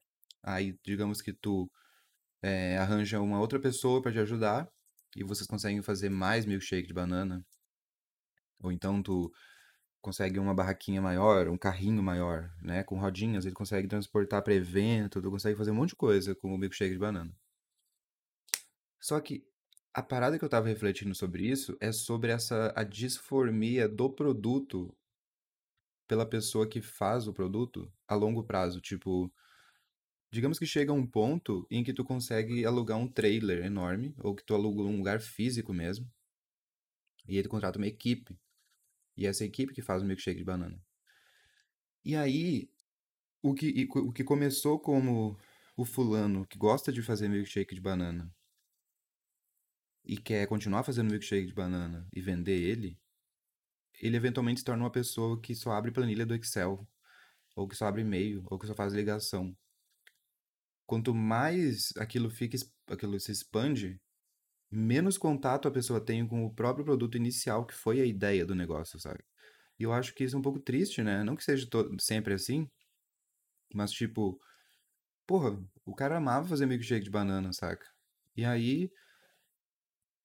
Aí, 0.43 0.77
digamos 0.83 1.21
que 1.21 1.33
tu 1.33 1.69
é, 2.41 2.77
arranja 2.77 3.21
uma 3.21 3.39
outra 3.39 3.59
pessoa 3.59 4.01
para 4.01 4.11
te 4.11 4.19
ajudar 4.19 4.69
e 5.15 5.23
vocês 5.23 5.47
conseguem 5.47 5.81
fazer 5.81 6.09
mais 6.09 6.45
milkshake 6.45 6.87
de 6.87 6.93
banana. 6.93 7.45
Ou 8.59 8.71
então 8.71 9.01
tu 9.01 9.31
consegue 10.01 10.39
uma 10.39 10.53
barraquinha 10.53 11.01
maior, 11.01 11.47
um 11.49 11.57
carrinho 11.57 12.01
maior, 12.01 12.49
né? 12.61 12.83
Com 12.83 12.99
rodinhas, 12.99 13.45
ele 13.45 13.55
consegue 13.55 13.87
transportar 13.87 14.41
para 14.43 14.53
evento, 14.53 15.21
tu 15.21 15.29
consegue 15.29 15.57
fazer 15.57 15.71
um 15.71 15.75
monte 15.75 15.89
de 15.89 15.95
coisa 15.95 16.35
com 16.35 16.53
o 16.53 16.57
milkshake 16.57 16.93
de 16.93 16.99
banana. 16.99 17.33
Só 18.99 19.19
que 19.19 19.45
a 19.93 20.03
parada 20.03 20.37
que 20.37 20.45
eu 20.45 20.49
tava 20.49 20.67
refletindo 20.67 21.15
sobre 21.15 21.47
isso 21.47 21.75
é 21.79 21.91
sobre 21.91 22.31
essa 22.31 22.71
a 22.75 22.83
disformia 22.83 23.87
do 23.87 24.09
produto 24.09 24.95
pela 26.07 26.25
pessoa 26.25 26.67
que 26.67 26.81
faz 26.81 27.27
o 27.27 27.33
produto 27.33 27.91
a 28.07 28.15
longo 28.15 28.43
prazo. 28.43 28.79
Tipo, 28.81 29.31
digamos 30.31 30.59
que 30.59 30.65
chega 30.65 30.93
um 30.93 31.05
ponto 31.05 31.67
em 31.69 31.83
que 31.83 31.93
tu 31.93 32.03
consegue 32.03 32.65
alugar 32.65 32.97
um 32.97 33.07
trailer 33.07 33.63
enorme, 33.65 34.13
ou 34.19 34.35
que 34.35 34.43
tu 34.43 34.53
aluga 34.53 34.81
um 34.81 34.97
lugar 34.97 35.21
físico 35.21 35.73
mesmo, 35.73 36.11
e 37.27 37.37
aí 37.37 37.43
tu 37.43 37.49
contrata 37.49 37.77
uma 37.77 37.87
equipe. 37.87 38.37
E 39.17 39.25
essa 39.27 39.43
equipe 39.43 39.73
que 39.73 39.81
faz 39.81 40.01
o 40.01 40.05
milkshake 40.05 40.39
de 40.39 40.45
banana. 40.45 40.81
E 42.05 42.15
aí, 42.15 42.71
o 43.41 43.53
que, 43.53 43.87
o 43.93 44.11
que 44.11 44.23
começou 44.23 44.79
como 44.79 45.37
o 45.75 45.85
fulano 45.85 46.45
que 46.47 46.57
gosta 46.57 46.91
de 46.91 47.01
fazer 47.01 47.27
milkshake 47.27 47.75
de 47.75 47.81
banana 47.81 48.33
e 50.09 50.17
quer 50.17 50.47
continuar 50.47 50.81
fazendo 50.81 51.11
milkshake 51.11 51.45
de 51.45 51.53
banana 51.53 52.07
e 52.11 52.19
vender 52.19 52.59
ele, 52.59 52.99
ele 54.01 54.17
eventualmente 54.17 54.61
se 54.61 54.65
torna 54.65 54.83
uma 54.83 54.91
pessoa 54.91 55.39
que 55.39 55.53
só 55.53 55.71
abre 55.71 55.91
planilha 55.91 56.25
do 56.25 56.33
Excel, 56.33 56.87
ou 57.55 57.67
que 57.67 57.75
só 57.75 57.85
abre 57.85 58.01
e-mail, 58.01 58.43
ou 58.49 58.57
que 58.57 58.65
só 58.65 58.73
faz 58.73 58.91
ligação. 58.91 59.55
Quanto 60.87 61.13
mais 61.13 61.93
aquilo 61.95 62.27
fica, 62.27 62.57
aquilo 62.87 63.19
se 63.19 63.31
expande, 63.31 64.01
menos 64.71 65.15
contato 65.15 65.67
a 65.67 65.71
pessoa 65.71 66.03
tem 66.03 66.27
com 66.27 66.43
o 66.43 66.55
próprio 66.55 66.83
produto 66.83 67.15
inicial, 67.15 67.63
que 67.63 67.75
foi 67.75 68.01
a 68.01 68.05
ideia 68.05 68.43
do 68.43 68.55
negócio, 68.55 68.99
sabe? 68.99 69.23
E 69.77 69.83
eu 69.83 69.93
acho 69.93 70.15
que 70.15 70.23
isso 70.23 70.35
é 70.35 70.39
um 70.39 70.41
pouco 70.41 70.59
triste, 70.59 71.03
né? 71.03 71.23
Não 71.23 71.35
que 71.35 71.43
seja 71.43 71.67
sempre 71.99 72.33
assim, 72.33 72.67
mas 73.75 73.91
tipo, 73.91 74.41
porra, 75.27 75.63
o 75.85 75.93
cara 75.93 76.17
amava 76.17 76.47
fazer 76.47 76.65
milkshake 76.65 77.05
de 77.05 77.11
banana, 77.11 77.53
saca? 77.53 77.85
E 78.35 78.43
aí 78.43 78.91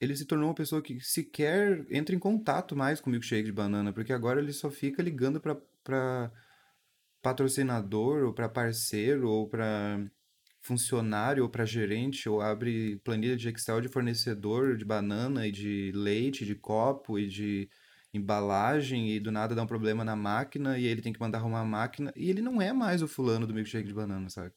ele 0.05 0.17
se 0.17 0.25
tornou 0.27 0.49
uma 0.49 0.55
pessoa 0.55 0.83
que 0.83 1.01
sequer 1.01 1.87
entra 1.91 2.15
em 2.15 2.19
contato 2.19 2.77
mais 2.77 3.01
com 3.01 3.11
o 3.11 3.13
milkshake 3.13 3.45
de 3.45 3.53
banana, 3.53 3.93
porque 3.93 4.13
agora 4.13 4.41
ele 4.41 4.53
só 4.53 4.71
fica 4.71 5.03
ligando 5.03 5.41
pra 5.41 6.31
patrocinador, 7.23 8.25
ou 8.25 8.33
pra 8.35 8.49
parceiro, 8.49 9.29
ou 9.29 9.49
pra 9.49 9.99
funcionário, 10.61 11.43
ou 11.43 11.49
pra 11.49 11.65
gerente, 11.65 12.29
ou 12.29 12.41
abre 12.41 12.97
planilha 13.05 13.37
de 13.37 13.49
Excel 13.49 13.81
de 13.81 13.89
fornecedor 13.89 14.77
de 14.77 14.85
banana 14.85 15.47
e 15.47 15.53
de 15.53 15.93
leite, 15.95 16.45
de 16.45 16.55
copo 16.55 17.19
e 17.19 17.27
de 17.29 17.69
embalagem, 18.13 19.11
e 19.13 19.21
do 19.21 19.33
nada 19.33 19.55
dá 19.55 19.63
um 19.63 19.67
problema 19.67 20.05
na 20.05 20.15
máquina, 20.17 20.79
e 20.79 20.87
ele 20.87 21.03
tem 21.03 21.13
que 21.13 21.21
mandar 21.21 21.39
arrumar 21.39 21.61
a 21.61 21.65
máquina, 21.65 22.13
e 22.17 22.31
ele 22.31 22.41
não 22.41 22.63
é 22.63 22.73
mais 22.73 23.03
o 23.03 23.09
fulano 23.09 23.47
do 23.47 23.53
milkshake 23.53 23.89
de 23.89 23.95
banana, 23.95 24.31
saca? 24.31 24.55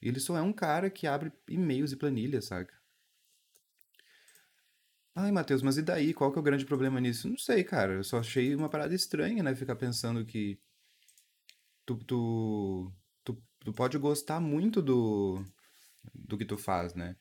Ele 0.00 0.20
só 0.20 0.36
é 0.38 0.42
um 0.42 0.52
cara 0.52 0.88
que 0.88 1.06
abre 1.06 1.32
e-mails 1.48 1.92
e 1.92 1.96
planilhas, 1.96 2.46
saca? 2.46 2.79
Ai, 5.14 5.32
Matheus, 5.32 5.62
mas 5.62 5.76
e 5.76 5.82
daí? 5.82 6.14
Qual 6.14 6.32
que 6.32 6.38
é 6.38 6.40
o 6.40 6.44
grande 6.44 6.64
problema 6.64 7.00
nisso? 7.00 7.28
Não 7.28 7.36
sei, 7.36 7.64
cara. 7.64 7.94
Eu 7.94 8.04
só 8.04 8.18
achei 8.18 8.54
uma 8.54 8.68
parada 8.68 8.94
estranha, 8.94 9.42
né? 9.42 9.54
Ficar 9.54 9.76
pensando 9.76 10.24
que 10.24 10.58
tu, 11.84 11.96
tu, 12.04 12.92
tu, 13.24 13.42
tu 13.60 13.72
pode 13.72 13.98
gostar 13.98 14.40
muito 14.40 14.80
do, 14.80 15.44
do 16.14 16.38
que 16.38 16.44
tu 16.44 16.56
faz, 16.56 16.94
né? 16.94 17.16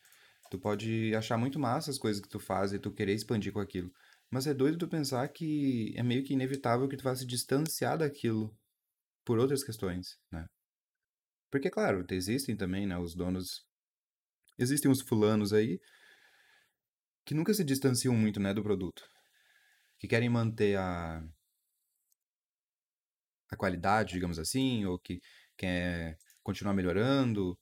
Tu 0.52 0.60
pode 0.60 1.13
achar 1.15 1.38
muito 1.38 1.60
massa 1.60 1.91
as 1.91 1.97
coisas 1.97 2.21
que 2.21 2.30
tu 2.30 2.39
faz 2.39 2.73
e 2.73 2.80
tu 2.80 2.91
querer 2.91 3.13
expandir 3.13 3.52
com 3.54 3.60
aquilo. 3.60 3.91
Mas 4.30 4.47
é 4.47 4.54
doido 4.54 4.78
tu 4.78 4.88
pensar 4.88 5.28
que 5.30 5.93
é 5.95 6.04
meio 6.04 6.23
que 6.23 6.34
inevitável 6.34 6.88
que 6.88 6.97
tu 6.97 7.04
vá 7.04 7.15
se 7.15 7.25
distanciar 7.25 7.97
daquilo 7.97 8.56
por 9.25 9.39
outras 9.39 9.63
questões, 9.63 10.17
né? 10.32 10.45
Porque, 11.52 11.69
claro, 11.69 12.06
existem 12.12 12.56
também, 12.56 12.86
né, 12.86 12.97
os 12.97 13.15
donos. 13.15 13.65
Existem 14.58 14.91
os 14.91 15.02
fulanos 15.02 15.52
aí 15.52 15.80
que 17.30 17.36
nunca 17.36 17.54
se 17.54 17.63
distanciam 17.63 18.15
muito, 18.15 18.39
né, 18.39 18.56
do 18.56 18.63
produto. 18.63 19.04
Que 20.00 20.08
querem 20.08 20.28
manter 20.28 20.76
a, 20.80 21.24
a 23.52 23.56
qualidade, 23.56 24.13
digamos 24.13 24.39
assim, 24.39 24.84
ou 24.86 24.98
que 24.98 25.22
quer 25.56 26.18
continuar 26.42 26.74
melhorando, 26.74 27.56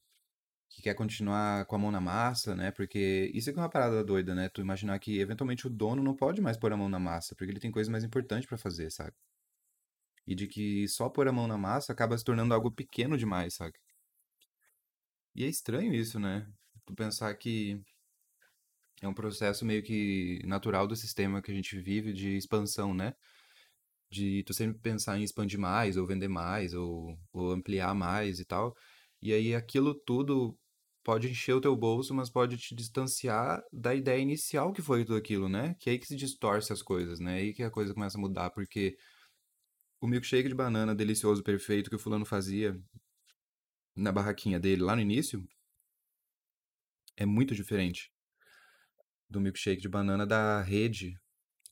que 0.70 0.82
quer 0.82 0.94
continuar 0.94 1.66
com 1.66 1.76
a 1.76 1.80
mão 1.80 1.92
na 1.92 2.00
massa, 2.00 2.56
né? 2.56 2.72
Porque 2.72 3.30
isso 3.34 3.50
é 3.50 3.54
é 3.54 3.58
uma 3.58 3.70
parada 3.70 4.06
doida, 4.06 4.34
né? 4.34 4.48
Tu 4.48 4.62
imaginar 4.62 4.98
que 5.00 5.20
eventualmente 5.20 5.68
o 5.68 5.70
dono 5.70 6.02
não 6.02 6.16
pode 6.16 6.40
mais 6.40 6.56
pôr 6.56 6.72
a 6.72 6.78
mão 6.78 6.88
na 6.88 7.00
massa, 7.00 7.36
porque 7.36 7.52
ele 7.52 7.60
tem 7.60 7.70
coisa 7.70 7.92
mais 7.92 8.06
importante 8.06 8.48
pra 8.48 8.58
fazer, 8.58 8.90
sabe? 8.90 9.18
E 10.26 10.34
de 10.34 10.48
que 10.48 10.88
só 10.88 11.10
pôr 11.10 11.28
a 11.28 11.34
mão 11.34 11.46
na 11.46 11.58
massa 11.58 11.92
acaba 11.92 12.18
se 12.18 12.24
tornando 12.24 12.54
algo 12.54 12.72
pequeno 12.72 13.18
demais, 13.18 13.56
sabe? 13.56 13.78
E 15.36 15.44
é 15.44 15.48
estranho 15.48 15.94
isso, 15.94 16.20
né? 16.20 16.48
Tu 16.86 16.94
pensar 16.96 17.34
que 17.36 17.82
é 19.02 19.08
um 19.08 19.14
processo 19.14 19.66
meio 19.66 19.84
que 19.84 20.42
natural 20.46 20.88
do 20.88 20.96
sistema 20.96 21.42
que 21.42 21.52
a 21.52 21.54
gente 21.54 21.80
vive 21.80 22.14
de 22.14 22.36
expansão, 22.38 22.94
né? 22.94 23.14
De 24.10 24.44
tu 24.44 24.54
sempre 24.54 24.80
pensar 24.80 25.20
em 25.20 25.24
expandir 25.24 25.60
mais, 25.60 25.98
ou 25.98 26.08
vender 26.08 26.28
mais, 26.28 26.74
ou, 26.74 27.18
ou 27.34 27.52
ampliar 27.52 27.94
mais 27.94 28.40
e 28.40 28.46
tal. 28.46 28.76
E 29.22 29.34
aí 29.34 29.54
aquilo 29.56 29.94
tudo 29.94 30.58
pode 31.04 31.30
encher 31.30 31.54
o 31.54 31.62
teu 31.62 31.76
bolso, 31.76 32.14
mas 32.14 32.30
pode 32.30 32.58
te 32.58 32.76
distanciar 32.76 33.64
da 33.72 33.96
ideia 33.96 34.22
inicial 34.22 34.74
que 34.74 34.82
foi 34.82 35.06
tudo 35.06 35.18
aquilo, 35.18 35.48
né? 35.50 35.76
Que 35.80 35.90
é 35.90 35.94
aí 35.94 36.00
que 36.00 36.08
se 36.08 36.16
distorce 36.16 36.74
as 36.74 36.82
coisas, 36.82 37.20
né? 37.20 37.40
É 37.40 37.44
aí 37.44 37.54
que 37.54 37.64
a 37.64 37.72
coisa 37.72 37.94
começa 37.94 38.18
a 38.18 38.22
mudar, 38.22 38.50
porque 38.52 38.98
o 40.02 40.08
milkshake 40.08 40.50
de 40.50 40.56
banana 40.56 40.96
delicioso, 40.96 41.44
perfeito 41.44 41.90
que 41.90 41.96
o 41.96 42.00
fulano 42.00 42.26
fazia 42.26 42.80
na 43.96 44.12
barraquinha 44.12 44.60
dele 44.60 44.84
lá 44.84 44.96
no 44.96 45.02
início 45.02 45.48
é 47.16 47.26
muito 47.26 47.56
diferente 47.56 48.12
do 49.30 49.42
milkshake 49.42 49.82
de 49.82 49.90
banana 49.90 50.26
da 50.26 50.62
rede 50.62 51.20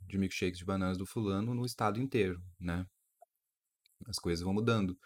de 0.07 0.17
milkshakes 0.17 0.59
de 0.59 0.65
bananas 0.65 0.97
do 0.97 1.05
fulano 1.05 1.53
no 1.53 1.65
estado 1.65 1.99
inteiro, 1.99 2.41
né? 2.59 2.85
As 4.07 4.19
coisas 4.19 4.43
vão 4.43 4.53
mudando. 4.53 4.97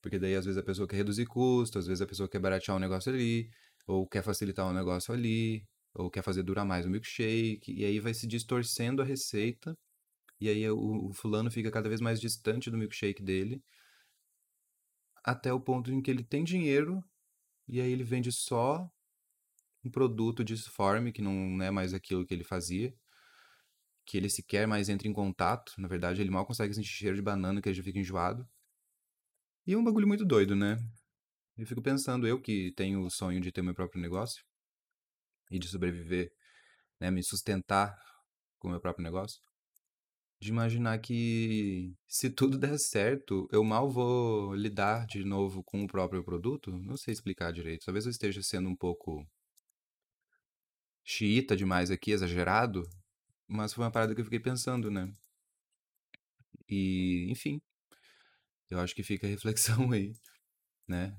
Porque 0.00 0.18
daí 0.18 0.34
às 0.34 0.44
vezes 0.44 0.58
a 0.58 0.62
pessoa 0.62 0.88
quer 0.88 0.96
reduzir 0.96 1.26
custo, 1.26 1.78
às 1.78 1.86
vezes 1.86 2.00
a 2.00 2.06
pessoa 2.06 2.28
quer 2.28 2.38
baratear 2.38 2.76
um 2.76 2.80
negócio 2.80 3.12
ali, 3.12 3.50
ou 3.86 4.06
quer 4.06 4.22
facilitar 4.22 4.66
um 4.66 4.72
negócio 4.72 5.12
ali, 5.12 5.66
ou 5.94 6.10
quer 6.10 6.22
fazer 6.22 6.42
durar 6.42 6.64
mais 6.64 6.86
o 6.86 6.90
milkshake, 6.90 7.72
e 7.72 7.84
aí 7.84 8.00
vai 8.00 8.14
se 8.14 8.26
distorcendo 8.26 9.02
a 9.02 9.04
receita, 9.04 9.76
e 10.40 10.48
aí 10.48 10.68
o, 10.70 11.08
o 11.08 11.12
fulano 11.12 11.50
fica 11.50 11.70
cada 11.70 11.88
vez 11.88 12.00
mais 12.00 12.20
distante 12.20 12.70
do 12.70 12.78
milkshake 12.78 13.22
dele, 13.22 13.62
até 15.22 15.52
o 15.52 15.60
ponto 15.60 15.92
em 15.92 16.00
que 16.00 16.10
ele 16.10 16.24
tem 16.24 16.44
dinheiro, 16.44 17.04
e 17.68 17.80
aí 17.80 17.92
ele 17.92 18.04
vende 18.04 18.32
só 18.32 18.90
um 19.84 19.90
produto 19.90 20.44
disforme, 20.44 21.12
que 21.12 21.22
não 21.22 21.62
é 21.62 21.70
mais 21.70 21.94
aquilo 21.94 22.26
que 22.26 22.34
ele 22.34 22.44
fazia, 22.44 22.94
que 24.04 24.16
ele 24.16 24.28
sequer 24.28 24.66
mais 24.66 24.88
entra 24.88 25.08
em 25.08 25.12
contato, 25.12 25.72
na 25.78 25.88
verdade 25.88 26.20
ele 26.20 26.30
mal 26.30 26.44
consegue 26.46 26.74
sentir 26.74 26.90
cheiro 26.90 27.16
de 27.16 27.22
banana, 27.22 27.60
que 27.60 27.68
ele 27.68 27.76
já 27.76 27.82
fica 27.82 27.98
enjoado. 27.98 28.46
E 29.66 29.72
é 29.72 29.78
um 29.78 29.84
bagulho 29.84 30.08
muito 30.08 30.24
doido, 30.24 30.56
né? 30.56 30.76
Eu 31.56 31.66
fico 31.66 31.82
pensando, 31.82 32.26
eu 32.26 32.40
que 32.40 32.72
tenho 32.72 33.02
o 33.02 33.10
sonho 33.10 33.40
de 33.40 33.52
ter 33.52 33.62
meu 33.62 33.74
próprio 33.74 34.00
negócio 34.00 34.42
e 35.50 35.58
de 35.58 35.68
sobreviver, 35.68 36.32
né, 36.98 37.10
me 37.10 37.22
sustentar 37.22 37.94
com 38.58 38.68
o 38.68 38.70
meu 38.70 38.80
próprio 38.80 39.02
negócio, 39.02 39.40
de 40.40 40.48
imaginar 40.48 40.98
que 40.98 41.92
se 42.08 42.30
tudo 42.30 42.58
der 42.58 42.78
certo, 42.78 43.46
eu 43.52 43.62
mal 43.62 43.90
vou 43.90 44.54
lidar 44.54 45.06
de 45.06 45.22
novo 45.22 45.62
com 45.62 45.82
o 45.84 45.86
próprio 45.86 46.24
produto. 46.24 46.72
Não 46.72 46.96
sei 46.96 47.12
explicar 47.12 47.52
direito. 47.52 47.84
Talvez 47.84 48.06
eu 48.06 48.10
esteja 48.10 48.42
sendo 48.42 48.68
um 48.68 48.76
pouco 48.76 49.22
xiita 51.04 51.56
demais 51.56 51.90
aqui, 51.90 52.12
exagerado, 52.12 52.88
mas 53.48 53.72
foi 53.72 53.84
uma 53.84 53.90
parada 53.90 54.14
que 54.14 54.20
eu 54.20 54.24
fiquei 54.24 54.40
pensando, 54.40 54.90
né? 54.90 55.12
E, 56.68 57.26
enfim, 57.30 57.60
eu 58.70 58.78
acho 58.78 58.94
que 58.94 59.02
fica 59.02 59.26
a 59.26 59.30
reflexão 59.30 59.90
aí, 59.92 60.14
né? 60.86 61.16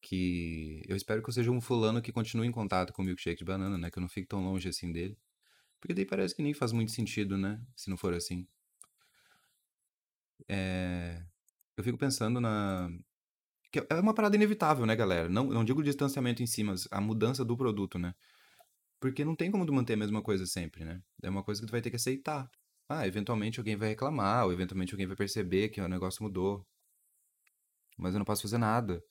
Que 0.00 0.82
eu 0.86 0.96
espero 0.96 1.22
que 1.22 1.28
eu 1.28 1.34
seja 1.34 1.50
um 1.50 1.60
fulano 1.60 2.00
que 2.02 2.12
continue 2.12 2.46
em 2.46 2.52
contato 2.52 2.92
com 2.92 3.02
o 3.02 3.04
milkshake 3.04 3.38
de 3.38 3.44
banana, 3.44 3.76
né? 3.78 3.90
Que 3.90 3.98
eu 3.98 4.02
não 4.02 4.08
fique 4.08 4.28
tão 4.28 4.44
longe 4.44 4.68
assim 4.68 4.92
dele. 4.92 5.18
Porque 5.80 5.94
daí 5.94 6.06
parece 6.06 6.34
que 6.34 6.42
nem 6.42 6.54
faz 6.54 6.72
muito 6.72 6.92
sentido, 6.92 7.36
né? 7.36 7.60
Se 7.76 7.90
não 7.90 7.96
for 7.96 8.14
assim. 8.14 8.46
É... 10.48 11.22
Eu 11.76 11.82
fico 11.84 11.98
pensando 11.98 12.40
na. 12.40 12.90
É 13.90 13.94
uma 13.96 14.14
parada 14.14 14.36
inevitável, 14.36 14.86
né, 14.86 14.94
galera? 14.94 15.28
Não, 15.28 15.44
não 15.44 15.64
digo 15.64 15.82
distanciamento 15.82 16.42
em 16.42 16.46
si, 16.46 16.62
mas 16.62 16.86
a 16.90 17.00
mudança 17.00 17.44
do 17.44 17.56
produto, 17.56 17.98
né? 17.98 18.14
Porque 19.00 19.24
não 19.24 19.36
tem 19.36 19.50
como 19.50 19.66
tu 19.66 19.72
manter 19.72 19.94
a 19.94 19.96
mesma 19.96 20.22
coisa 20.22 20.46
sempre, 20.46 20.84
né? 20.84 21.02
É 21.22 21.28
uma 21.28 21.42
coisa 21.42 21.60
que 21.60 21.66
tu 21.66 21.70
vai 21.70 21.82
ter 21.82 21.90
que 21.90 21.96
aceitar. 21.96 22.50
Ah, 22.88 23.06
eventualmente 23.06 23.58
alguém 23.58 23.76
vai 23.76 23.88
reclamar, 23.88 24.46
ou 24.46 24.52
eventualmente 24.52 24.92
alguém 24.92 25.06
vai 25.06 25.16
perceber 25.16 25.68
que 25.68 25.80
o 25.80 25.88
negócio 25.88 26.22
mudou. 26.22 26.66
Mas 27.96 28.14
eu 28.14 28.18
não 28.18 28.24
posso 28.24 28.42
fazer 28.42 28.58
nada. 28.58 29.02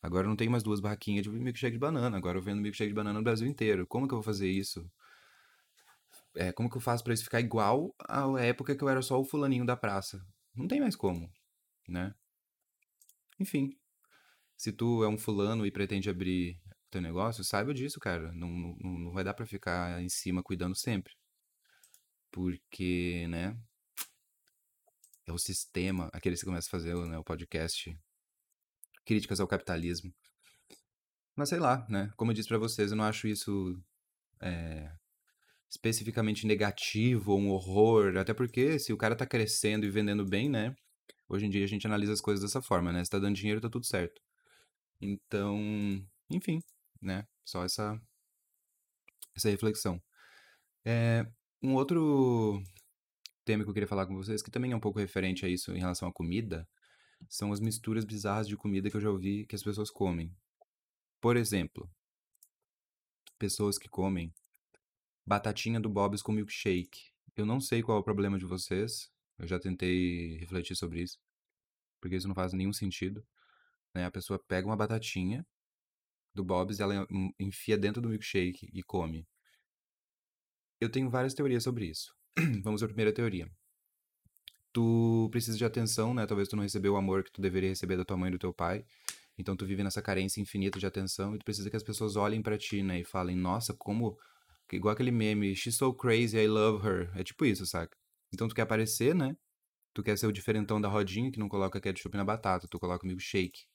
Agora 0.00 0.26
eu 0.26 0.28
não 0.28 0.36
tenho 0.36 0.50
mais 0.50 0.62
duas 0.62 0.80
barraquinhas 0.80 1.22
de 1.22 1.30
milkshake 1.30 1.72
de 1.72 1.78
banana. 1.78 2.16
Agora 2.16 2.38
eu 2.38 2.42
vendo 2.42 2.60
milkshake 2.60 2.88
de 2.88 2.94
banana 2.94 3.18
no 3.18 3.24
Brasil 3.24 3.46
inteiro. 3.46 3.86
Como 3.86 4.08
que 4.08 4.14
eu 4.14 4.18
vou 4.18 4.24
fazer 4.24 4.50
isso? 4.50 4.84
É, 6.34 6.50
como 6.52 6.68
que 6.70 6.76
eu 6.76 6.80
faço 6.80 7.04
para 7.04 7.14
isso 7.14 7.24
ficar 7.24 7.40
igual 7.40 7.94
à 8.08 8.40
época 8.40 8.74
que 8.74 8.82
eu 8.82 8.88
era 8.88 9.02
só 9.02 9.20
o 9.20 9.24
fulaninho 9.24 9.64
da 9.64 9.76
praça? 9.76 10.24
Não 10.54 10.66
tem 10.66 10.80
mais 10.80 10.96
como, 10.96 11.30
né? 11.88 12.14
Enfim, 13.38 13.76
se 14.56 14.72
tu 14.72 15.04
é 15.04 15.08
um 15.08 15.18
fulano 15.18 15.66
e 15.66 15.70
pretende 15.70 16.08
abrir 16.08 16.60
teu 16.92 17.00
negócio, 17.00 17.42
saiba 17.42 17.74
disso, 17.74 17.98
cara. 17.98 18.30
Não, 18.32 18.48
não, 18.48 18.76
não 18.98 19.12
vai 19.12 19.24
dar 19.24 19.34
para 19.34 19.46
ficar 19.46 20.00
em 20.02 20.08
cima 20.08 20.42
cuidando 20.42 20.76
sempre. 20.76 21.14
Porque, 22.30 23.26
né? 23.28 23.58
É 25.26 25.32
o 25.32 25.38
sistema, 25.38 26.10
aqueles 26.12 26.40
que 26.40 26.46
começam 26.46 26.68
a 26.68 26.70
fazer 26.70 26.94
né, 27.06 27.16
o 27.16 27.24
podcast 27.24 27.96
Críticas 29.04 29.40
ao 29.40 29.48
Capitalismo. 29.48 30.12
Mas 31.34 31.48
sei 31.48 31.58
lá, 31.58 31.86
né? 31.88 32.10
Como 32.16 32.30
eu 32.30 32.34
disse 32.34 32.48
para 32.48 32.58
vocês, 32.58 32.90
eu 32.90 32.96
não 32.96 33.04
acho 33.04 33.26
isso 33.26 33.80
é, 34.40 34.92
especificamente 35.70 36.46
negativo 36.46 37.32
ou 37.32 37.40
um 37.40 37.50
horror. 37.50 38.16
Até 38.18 38.34
porque 38.34 38.78
se 38.78 38.92
o 38.92 38.96
cara 38.96 39.16
tá 39.16 39.26
crescendo 39.26 39.86
e 39.86 39.90
vendendo 39.90 40.26
bem, 40.26 40.48
né? 40.48 40.74
Hoje 41.28 41.46
em 41.46 41.50
dia 41.50 41.64
a 41.64 41.68
gente 41.68 41.86
analisa 41.86 42.12
as 42.12 42.20
coisas 42.20 42.42
dessa 42.42 42.60
forma, 42.60 42.92
né? 42.92 43.02
Se 43.04 43.10
tá 43.10 43.18
dando 43.18 43.36
dinheiro, 43.36 43.60
tá 43.60 43.70
tudo 43.70 43.86
certo. 43.86 44.20
Então, 45.00 45.58
enfim, 46.30 46.60
né? 47.02 47.26
Só 47.44 47.64
essa, 47.64 48.00
essa 49.34 49.50
reflexão. 49.50 50.00
É, 50.84 51.26
um 51.62 51.74
outro 51.74 52.62
tema 53.44 53.64
que 53.64 53.70
eu 53.70 53.74
queria 53.74 53.88
falar 53.88 54.06
com 54.06 54.14
vocês, 54.14 54.42
que 54.42 54.50
também 54.50 54.72
é 54.72 54.76
um 54.76 54.80
pouco 54.80 54.98
referente 54.98 55.44
a 55.44 55.48
isso 55.48 55.72
em 55.72 55.80
relação 55.80 56.08
à 56.08 56.12
comida, 56.12 56.68
são 57.28 57.52
as 57.52 57.60
misturas 57.60 58.04
bizarras 58.04 58.48
de 58.48 58.56
comida 58.56 58.90
que 58.90 58.96
eu 58.96 59.00
já 59.00 59.10
ouvi 59.10 59.46
que 59.46 59.54
as 59.54 59.62
pessoas 59.62 59.90
comem. 59.90 60.34
Por 61.20 61.36
exemplo, 61.36 61.90
pessoas 63.38 63.78
que 63.78 63.88
comem 63.88 64.32
batatinha 65.26 65.80
do 65.80 65.88
Bob's 65.88 66.22
com 66.22 66.32
milkshake. 66.32 67.12
Eu 67.36 67.46
não 67.46 67.60
sei 67.60 67.82
qual 67.82 67.98
é 67.98 68.00
o 68.00 68.04
problema 68.04 68.38
de 68.38 68.44
vocês. 68.44 69.10
Eu 69.38 69.46
já 69.46 69.58
tentei 69.58 70.36
refletir 70.38 70.76
sobre 70.76 71.02
isso, 71.02 71.18
porque 72.00 72.16
isso 72.16 72.28
não 72.28 72.34
faz 72.34 72.52
nenhum 72.52 72.72
sentido. 72.72 73.24
Né? 73.94 74.04
A 74.04 74.10
pessoa 74.10 74.38
pega 74.46 74.66
uma 74.66 74.76
batatinha 74.76 75.46
do 76.34 76.44
Bob's, 76.44 76.80
ela 76.80 77.06
enfia 77.38 77.76
dentro 77.76 78.00
do 78.00 78.08
milkshake 78.08 78.68
e 78.72 78.82
come. 78.82 79.26
Eu 80.80 80.90
tenho 80.90 81.08
várias 81.08 81.34
teorias 81.34 81.62
sobre 81.62 81.86
isso. 81.86 82.14
Vamos 82.62 82.82
a 82.82 82.86
primeira 82.86 83.12
teoria. 83.12 83.50
Tu 84.72 85.28
precisa 85.30 85.56
de 85.56 85.64
atenção, 85.64 86.14
né? 86.14 86.26
Talvez 86.26 86.48
tu 86.48 86.56
não 86.56 86.62
recebeu 86.62 86.94
o 86.94 86.96
amor 86.96 87.22
que 87.22 87.30
tu 87.30 87.42
deveria 87.42 87.68
receber 87.68 87.96
da 87.96 88.04
tua 88.04 88.16
mãe 88.16 88.28
e 88.28 88.32
do 88.32 88.38
teu 88.38 88.52
pai. 88.52 88.84
Então 89.36 89.54
tu 89.54 89.66
vive 89.66 89.82
nessa 89.82 90.00
carência 90.00 90.40
infinita 90.40 90.78
de 90.78 90.86
atenção 90.86 91.34
e 91.34 91.38
tu 91.38 91.44
precisa 91.44 91.68
que 91.70 91.76
as 91.76 91.82
pessoas 91.82 92.16
olhem 92.16 92.42
para 92.42 92.56
ti, 92.56 92.82
né? 92.82 93.00
E 93.00 93.04
falem, 93.04 93.36
nossa, 93.36 93.74
como... 93.74 94.18
Igual 94.72 94.94
aquele 94.94 95.10
meme, 95.10 95.54
she's 95.54 95.76
so 95.76 95.92
crazy, 95.92 96.38
I 96.38 96.48
love 96.48 96.86
her. 96.86 97.10
É 97.14 97.22
tipo 97.22 97.44
isso, 97.44 97.66
saca? 97.66 97.94
Então 98.32 98.48
tu 98.48 98.54
quer 98.54 98.62
aparecer, 98.62 99.14
né? 99.14 99.36
Tu 99.92 100.02
quer 100.02 100.16
ser 100.16 100.26
o 100.26 100.32
diferentão 100.32 100.80
da 100.80 100.88
rodinha 100.88 101.30
que 101.30 101.38
não 101.38 101.46
coloca 101.46 101.78
ketchup 101.78 102.16
na 102.16 102.24
batata, 102.24 102.66
tu 102.66 102.78
coloca 102.78 103.06
milkshake 103.06 103.66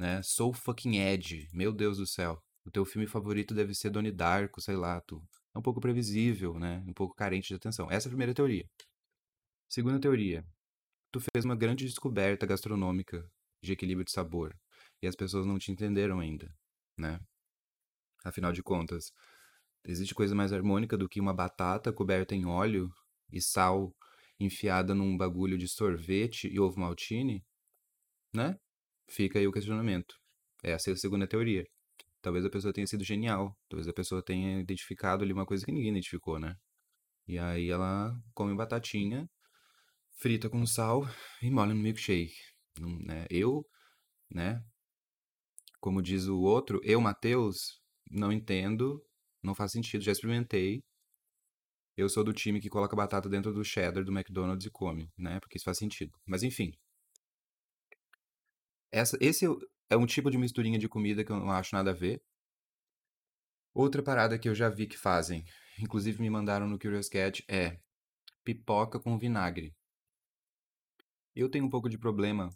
né? 0.00 0.22
So 0.22 0.50
fucking 0.54 0.98
Ed, 0.98 1.46
meu 1.52 1.70
Deus 1.72 1.98
do 1.98 2.06
céu. 2.06 2.42
O 2.64 2.70
teu 2.70 2.86
filme 2.86 3.06
favorito 3.06 3.54
deve 3.54 3.74
ser 3.74 3.90
Donnie 3.90 4.10
Darko, 4.10 4.58
sei 4.60 4.74
lá, 4.74 4.98
tu 5.02 5.22
é 5.54 5.58
um 5.58 5.62
pouco 5.62 5.78
previsível, 5.78 6.58
né? 6.58 6.82
Um 6.86 6.94
pouco 6.94 7.14
carente 7.14 7.48
de 7.48 7.54
atenção. 7.54 7.90
Essa 7.90 8.06
é 8.06 8.08
a 8.08 8.10
primeira 8.10 8.32
teoria. 8.32 8.66
Segunda 9.68 10.00
teoria. 10.00 10.42
Tu 11.12 11.20
fez 11.20 11.44
uma 11.44 11.54
grande 11.54 11.84
descoberta 11.84 12.46
gastronômica 12.46 13.30
de 13.62 13.72
equilíbrio 13.72 14.04
de 14.06 14.10
sabor 14.10 14.56
e 15.02 15.06
as 15.06 15.14
pessoas 15.14 15.44
não 15.44 15.58
te 15.58 15.70
entenderam 15.70 16.18
ainda, 16.18 16.50
né? 16.96 17.20
Afinal 18.24 18.52
de 18.52 18.62
contas, 18.62 19.12
existe 19.84 20.14
coisa 20.14 20.34
mais 20.34 20.50
harmônica 20.50 20.96
do 20.96 21.10
que 21.10 21.20
uma 21.20 21.34
batata 21.34 21.92
coberta 21.92 22.34
em 22.34 22.46
óleo 22.46 22.90
e 23.30 23.40
sal 23.42 23.94
enfiada 24.38 24.94
num 24.94 25.14
bagulho 25.14 25.58
de 25.58 25.68
sorvete 25.68 26.48
e 26.48 26.58
ovo 26.58 26.80
maltine, 26.80 27.44
né? 28.32 28.58
Fica 29.10 29.38
aí 29.38 29.46
o 29.46 29.52
questionamento. 29.52 30.14
Essa 30.62 30.90
é 30.90 30.92
a 30.92 30.96
segunda 30.96 31.26
teoria. 31.26 31.64
Talvez 32.22 32.44
a 32.44 32.50
pessoa 32.50 32.72
tenha 32.72 32.86
sido 32.86 33.02
genial. 33.02 33.56
Talvez 33.68 33.88
a 33.88 33.92
pessoa 33.92 34.22
tenha 34.22 34.60
identificado 34.60 35.24
ali 35.24 35.32
uma 35.32 35.46
coisa 35.46 35.64
que 35.64 35.72
ninguém 35.72 35.90
identificou, 35.90 36.38
né? 36.38 36.54
E 37.26 37.38
aí 37.38 37.70
ela 37.70 38.12
come 38.34 38.54
batatinha, 38.54 39.28
frita 40.20 40.48
com 40.48 40.64
sal 40.66 41.02
e 41.42 41.50
molha 41.50 41.74
no 41.74 41.80
milkshake. 41.80 42.34
Né? 42.78 43.26
Eu, 43.30 43.64
né? 44.30 44.62
Como 45.80 46.02
diz 46.02 46.26
o 46.26 46.40
outro, 46.40 46.80
eu, 46.84 47.00
Matheus, 47.00 47.80
não 48.10 48.30
entendo, 48.30 49.02
não 49.42 49.54
faz 49.54 49.72
sentido, 49.72 50.04
já 50.04 50.12
experimentei. 50.12 50.82
Eu 51.96 52.08
sou 52.08 52.22
do 52.22 52.32
time 52.32 52.60
que 52.60 52.68
coloca 52.68 52.94
batata 52.94 53.28
dentro 53.28 53.52
do 53.52 53.64
cheddar 53.64 54.04
do 54.04 54.12
McDonald's 54.12 54.66
e 54.66 54.70
come, 54.70 55.10
né? 55.18 55.40
Porque 55.40 55.56
isso 55.56 55.64
faz 55.64 55.78
sentido. 55.78 56.12
Mas 56.26 56.42
enfim. 56.42 56.72
Essa, 58.92 59.16
esse 59.20 59.46
é 59.88 59.96
um 59.96 60.06
tipo 60.06 60.30
de 60.30 60.38
misturinha 60.38 60.78
de 60.78 60.88
comida 60.88 61.24
que 61.24 61.30
eu 61.30 61.36
não 61.36 61.50
acho 61.50 61.74
nada 61.74 61.90
a 61.90 61.94
ver. 61.94 62.22
Outra 63.72 64.02
parada 64.02 64.38
que 64.38 64.48
eu 64.48 64.54
já 64.54 64.68
vi 64.68 64.86
que 64.86 64.98
fazem, 64.98 65.44
inclusive 65.80 66.20
me 66.20 66.28
mandaram 66.28 66.66
no 66.66 66.78
Curious 66.78 67.08
Cat, 67.08 67.44
é 67.48 67.78
pipoca 68.44 68.98
com 68.98 69.18
vinagre. 69.18 69.74
Eu 71.34 71.48
tenho 71.48 71.64
um 71.64 71.70
pouco 71.70 71.88
de 71.88 71.96
problema 71.96 72.50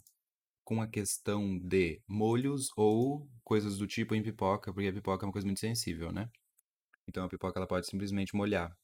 com 0.63 0.81
a 0.81 0.87
questão 0.87 1.57
de 1.59 2.01
molhos 2.07 2.69
ou 2.75 3.29
coisas 3.43 3.77
do 3.77 3.87
tipo 3.87 4.15
em 4.15 4.23
pipoca, 4.23 4.73
porque 4.73 4.89
a 4.89 4.93
pipoca 4.93 5.25
é 5.25 5.27
uma 5.27 5.33
coisa 5.33 5.47
muito 5.47 5.59
sensível, 5.59 6.11
né? 6.11 6.29
Então 7.07 7.23
a 7.25 7.29
pipoca 7.29 7.59
ela 7.59 7.67
pode 7.67 7.87
simplesmente 7.87 8.35
molhar 8.35 8.75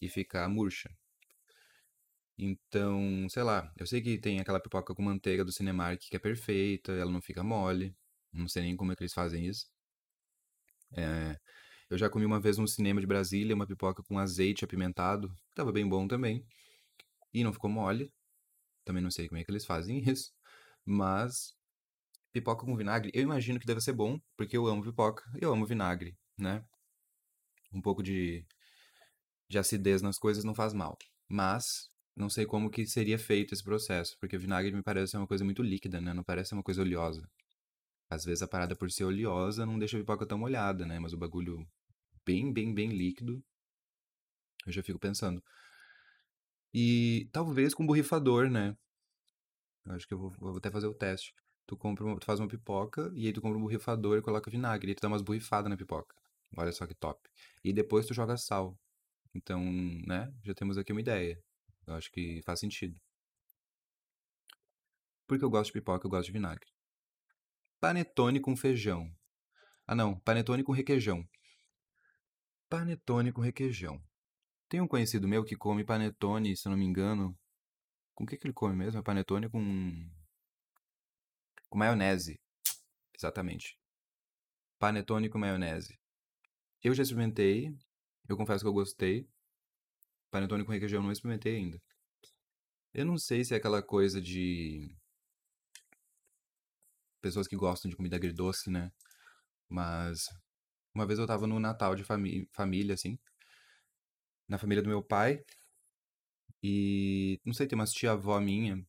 e 0.00 0.08
ficar 0.08 0.48
murcha. 0.48 0.90
Então, 2.38 3.28
sei 3.30 3.42
lá, 3.42 3.72
eu 3.78 3.86
sei 3.86 4.02
que 4.02 4.18
tem 4.18 4.40
aquela 4.40 4.60
pipoca 4.60 4.94
com 4.94 5.02
manteiga 5.02 5.44
do 5.44 5.52
Cinemark 5.52 6.00
que 6.00 6.16
é 6.16 6.18
perfeita, 6.18 6.92
ela 6.92 7.10
não 7.10 7.22
fica 7.22 7.42
mole. 7.42 7.94
Não 8.32 8.48
sei 8.48 8.62
nem 8.62 8.76
como 8.76 8.92
é 8.92 8.96
que 8.96 9.02
eles 9.02 9.14
fazem 9.14 9.46
isso. 9.46 9.66
É, 10.92 11.38
eu 11.90 11.98
já 11.98 12.08
comi 12.10 12.24
uma 12.26 12.40
vez 12.40 12.58
no 12.58 12.68
cinema 12.68 13.00
de 13.00 13.06
Brasília 13.06 13.54
uma 13.54 13.66
pipoca 13.66 14.02
com 14.02 14.18
azeite 14.18 14.64
apimentado, 14.64 15.32
tava 15.54 15.72
bem 15.72 15.88
bom 15.88 16.06
também. 16.08 16.44
E 17.34 17.44
não 17.44 17.52
ficou 17.52 17.70
mole. 17.70 18.12
Também 18.84 19.02
não 19.02 19.10
sei 19.10 19.28
como 19.28 19.40
é 19.40 19.44
que 19.44 19.50
eles 19.50 19.66
fazem 19.66 19.98
isso. 20.10 20.32
Mas 20.84 21.54
pipoca 22.32 22.66
com 22.66 22.76
vinagre, 22.76 23.10
eu 23.14 23.22
imagino 23.22 23.60
que 23.60 23.66
deve 23.66 23.80
ser 23.80 23.94
bom, 23.94 24.20
porque 24.36 24.56
eu 24.56 24.66
amo 24.66 24.82
pipoca, 24.84 25.24
eu 25.40 25.52
amo 25.52 25.66
vinagre, 25.66 26.16
né? 26.38 26.64
Um 27.72 27.80
pouco 27.80 28.02
de, 28.02 28.44
de 29.48 29.58
acidez 29.58 30.02
nas 30.02 30.18
coisas 30.18 30.44
não 30.44 30.54
faz 30.54 30.72
mal. 30.72 30.96
Mas 31.28 31.88
não 32.16 32.30
sei 32.30 32.46
como 32.46 32.70
que 32.70 32.86
seria 32.86 33.18
feito 33.18 33.52
esse 33.54 33.62
processo, 33.62 34.16
porque 34.18 34.36
o 34.36 34.40
vinagre 34.40 34.72
me 34.72 34.82
parece 34.82 35.12
ser 35.12 35.18
uma 35.18 35.26
coisa 35.26 35.44
muito 35.44 35.62
líquida, 35.62 36.00
né? 36.00 36.14
Não 36.14 36.24
parece 36.24 36.54
uma 36.54 36.62
coisa 36.62 36.80
oleosa. 36.82 37.28
Às 38.10 38.24
vezes 38.24 38.42
a 38.42 38.48
parada 38.48 38.74
por 38.76 38.90
ser 38.90 39.04
oleosa 39.04 39.66
não 39.66 39.78
deixa 39.78 39.96
a 39.96 40.00
pipoca 40.00 40.26
tão 40.26 40.38
molhada, 40.38 40.86
né? 40.86 40.98
Mas 40.98 41.12
o 41.12 41.18
bagulho 41.18 41.66
bem, 42.24 42.52
bem, 42.52 42.74
bem 42.74 42.88
líquido, 42.90 43.42
eu 44.66 44.72
já 44.72 44.82
fico 44.82 44.98
pensando. 44.98 45.42
E 46.72 47.28
talvez 47.32 47.74
com 47.74 47.86
borrifador, 47.86 48.50
né? 48.50 48.76
Eu 49.84 49.92
acho 49.94 50.06
que 50.06 50.14
eu 50.14 50.18
vou, 50.18 50.30
vou 50.38 50.56
até 50.56 50.70
fazer 50.70 50.86
o 50.86 50.94
teste. 50.94 51.34
Tu 51.66 51.76
compra 51.76 52.04
uma, 52.04 52.18
tu 52.18 52.26
faz 52.26 52.40
uma 52.40 52.48
pipoca 52.48 53.10
e 53.14 53.26
aí 53.26 53.32
tu 53.32 53.40
compra 53.40 53.58
um 53.58 53.62
borrifador 53.62 54.18
e 54.18 54.22
coloca 54.22 54.50
vinagre 54.50 54.92
e 54.92 54.94
tu 54.94 55.00
dá 55.00 55.08
umas 55.08 55.22
borrifadas 55.22 55.70
na 55.70 55.76
pipoca. 55.76 56.14
Olha 56.56 56.72
só 56.72 56.86
que 56.86 56.94
top. 56.94 57.20
E 57.64 57.72
depois 57.72 58.06
tu 58.06 58.14
joga 58.14 58.36
sal. 58.36 58.78
Então, 59.34 59.62
né? 60.06 60.32
Já 60.44 60.54
temos 60.54 60.78
aqui 60.78 60.92
uma 60.92 61.00
ideia. 61.00 61.42
Eu 61.86 61.94
acho 61.94 62.10
que 62.10 62.42
faz 62.44 62.60
sentido. 62.60 63.00
Porque 65.26 65.44
eu 65.44 65.50
gosto 65.50 65.66
de 65.66 65.72
pipoca, 65.74 66.06
eu 66.06 66.10
gosto 66.10 66.26
de 66.26 66.32
vinagre. 66.32 66.66
Panetone 67.80 68.40
com 68.40 68.56
feijão. 68.56 69.10
Ah, 69.86 69.94
não. 69.94 70.18
Panetone 70.20 70.64
com 70.64 70.72
requeijão. 70.72 71.26
Panetone 72.68 73.32
com 73.32 73.40
requeijão. 73.40 74.02
Tem 74.68 74.80
um 74.80 74.88
conhecido 74.88 75.28
meu 75.28 75.44
que 75.44 75.56
come 75.56 75.84
panetone, 75.84 76.56
se 76.56 76.66
eu 76.66 76.70
não 76.70 76.78
me 76.78 76.84
engano. 76.84 77.38
Com 78.14 78.24
o 78.24 78.26
que, 78.26 78.36
que 78.36 78.46
ele 78.46 78.54
come 78.54 78.74
mesmo? 78.74 78.98
É 78.98 79.02
panetone 79.02 79.48
com. 79.48 79.60
com 81.68 81.78
maionese. 81.78 82.40
Exatamente. 83.16 83.78
Panetone 84.78 85.28
com 85.28 85.38
maionese. 85.38 85.98
Eu 86.82 86.94
já 86.94 87.02
experimentei. 87.02 87.72
Eu 88.28 88.36
confesso 88.36 88.64
que 88.64 88.68
eu 88.68 88.72
gostei. 88.72 89.28
Panetone 90.36 90.66
com 90.66 90.72
requeijão 90.72 90.98
eu 90.98 91.02
não 91.02 91.12
experimentei 91.12 91.56
ainda. 91.56 91.80
Eu 92.92 93.06
não 93.06 93.16
sei 93.16 93.42
se 93.42 93.54
é 93.54 93.56
aquela 93.56 93.82
coisa 93.82 94.20
de. 94.20 94.94
Pessoas 97.22 97.48
que 97.48 97.56
gostam 97.56 97.90
de 97.90 97.96
comida 97.96 98.16
agridoce, 98.16 98.70
né? 98.70 98.92
Mas. 99.66 100.28
Uma 100.94 101.06
vez 101.06 101.18
eu 101.18 101.26
tava 101.26 101.46
no 101.46 101.58
Natal 101.58 101.94
de 101.94 102.04
famí 102.04 102.46
família, 102.52 102.92
assim. 102.92 103.18
Na 104.46 104.58
família 104.58 104.82
do 104.82 104.90
meu 104.90 105.02
pai. 105.02 105.42
E. 106.62 107.40
Não 107.42 107.54
sei, 107.54 107.66
tem 107.66 107.78
umas 107.78 107.92
tia-avó 107.92 108.38
minha. 108.38 108.86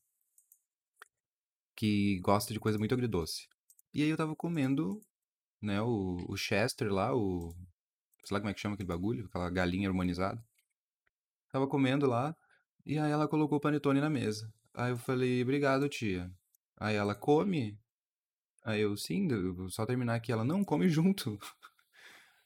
Que 1.78 2.20
gosta 2.20 2.54
de 2.54 2.60
coisa 2.60 2.78
muito 2.78 2.94
agridoce. 2.94 3.48
E 3.94 4.04
aí 4.04 4.10
eu 4.10 4.18
tava 4.18 4.36
comendo, 4.36 5.00
né? 5.62 5.82
O, 5.82 6.18
o 6.28 6.36
Chester 6.36 6.92
lá, 6.92 7.16
o. 7.16 7.56
Sei 8.26 8.36
lá 8.36 8.42
como 8.42 8.50
é 8.50 8.54
que 8.54 8.60
chama 8.60 8.76
aquele 8.76 8.88
bagulho, 8.88 9.28
aquela 9.28 9.50
galinha 9.50 9.88
harmonizada. 9.88 10.46
Tava 11.58 11.68
comendo 11.68 12.06
lá, 12.06 12.38
e 12.86 13.00
aí 13.00 13.12
ela 13.12 13.28
colocou 13.28 13.58
o 13.58 13.60
panetone 13.60 14.00
na 14.00 14.12
mesa. 14.12 14.54
Aí 14.76 14.92
eu 14.92 14.98
falei, 15.00 15.42
obrigado, 15.42 15.90
tia. 15.90 16.32
Aí 16.80 16.96
ela, 16.96 17.16
come? 17.16 17.82
Aí 18.64 18.82
eu, 18.82 18.96
sim, 18.96 19.28
vou 19.56 19.68
só 19.68 19.84
terminar 19.84 20.14
aqui. 20.14 20.32
Ela, 20.32 20.44
não, 20.44 20.64
come 20.64 20.88
junto. 20.88 21.40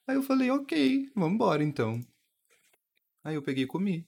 Aí 0.08 0.16
eu 0.16 0.24
falei, 0.24 0.50
ok, 0.50 1.12
vambora 1.14 1.62
então. 1.62 2.00
Aí 3.22 3.36
eu 3.36 3.44
peguei 3.44 3.66
e 3.66 3.68
comi. 3.68 4.08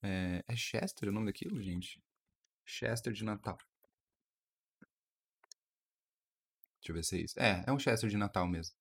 É, 0.00 0.44
é 0.46 0.54
Chester 0.54 1.08
o 1.08 1.12
nome 1.12 1.26
daquilo, 1.26 1.60
gente? 1.60 2.00
Chester 2.64 3.12
de 3.12 3.24
Natal. 3.24 3.58
Deixa 6.78 6.92
eu 6.92 6.94
ver 6.94 7.02
se 7.02 7.16
é 7.16 7.20
isso. 7.22 7.40
É, 7.40 7.64
é 7.66 7.72
um 7.72 7.78
Chester 7.80 8.08
de 8.08 8.16
Natal 8.16 8.46
mesmo. 8.46 8.79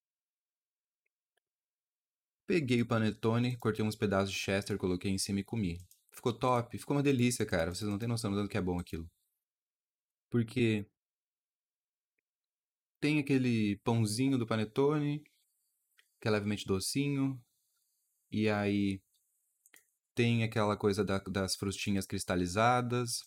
Peguei 2.50 2.82
o 2.82 2.88
panetone, 2.88 3.56
cortei 3.58 3.86
uns 3.86 3.96
pedaços 3.96 4.32
de 4.32 4.40
Chester, 4.40 4.76
coloquei 4.76 5.12
em 5.12 5.20
cima 5.20 5.40
e 5.40 5.44
comi. 5.44 5.78
Ficou 6.10 6.34
top, 6.34 6.80
ficou 6.80 6.98
uma 6.98 7.04
delícia, 7.04 7.46
cara. 7.46 7.72
Vocês 7.72 7.88
não 7.88 8.00
têm 8.00 8.10
noção 8.10 8.32
do 8.32 8.38
tanto 8.38 8.50
que 8.50 8.58
é 8.58 8.62
bom 8.62 8.80
aquilo. 8.80 9.08
Porque 10.32 10.84
tem 13.00 13.20
aquele 13.20 13.76
pãozinho 13.84 14.36
do 14.36 14.48
panetone, 14.48 15.24
que 16.20 16.28
é 16.28 16.32
levemente 16.32 16.66
docinho, 16.66 17.40
e 18.32 18.50
aí 18.50 19.00
tem 20.16 20.44
aquela 20.44 20.76
coisa 20.76 21.06
da, 21.06 21.20
das 21.20 21.56
frustinhas 21.56 22.08
cristalizadas, 22.08 23.20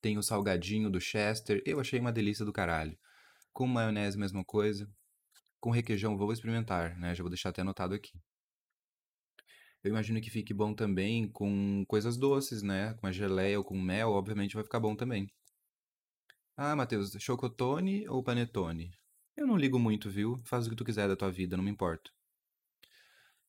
tem 0.00 0.16
o 0.16 0.22
salgadinho 0.22 0.88
do 0.88 1.02
Chester. 1.02 1.62
Eu 1.66 1.78
achei 1.78 2.00
uma 2.00 2.10
delícia 2.10 2.46
do 2.46 2.52
caralho. 2.52 2.98
Com 3.52 3.66
maionese, 3.66 4.16
mesma 4.16 4.42
coisa. 4.42 4.90
Com 5.60 5.70
requeijão, 5.70 6.16
vou 6.16 6.32
experimentar, 6.32 6.98
né? 6.98 7.14
Já 7.14 7.22
vou 7.22 7.30
deixar 7.30 7.50
até 7.50 7.60
anotado 7.60 7.94
aqui. 7.94 8.18
Eu 9.82 9.90
imagino 9.90 10.20
que 10.20 10.30
fique 10.30 10.54
bom 10.54 10.74
também 10.74 11.28
com 11.30 11.84
coisas 11.86 12.16
doces, 12.16 12.62
né? 12.62 12.94
Com 12.94 13.06
a 13.06 13.12
geleia 13.12 13.58
ou 13.58 13.64
com 13.64 13.78
mel, 13.78 14.10
obviamente 14.10 14.54
vai 14.54 14.64
ficar 14.64 14.80
bom 14.80 14.96
também. 14.96 15.30
Ah, 16.56 16.74
Matheus, 16.76 17.12
chocotone 17.18 18.08
ou 18.08 18.22
panetone? 18.22 18.90
Eu 19.36 19.46
não 19.46 19.56
ligo 19.56 19.78
muito, 19.78 20.10
viu? 20.10 20.36
Faz 20.44 20.66
o 20.66 20.70
que 20.70 20.76
tu 20.76 20.84
quiser 20.84 21.08
da 21.08 21.16
tua 21.16 21.30
vida, 21.30 21.56
não 21.56 21.64
me 21.64 21.70
importo. 21.70 22.12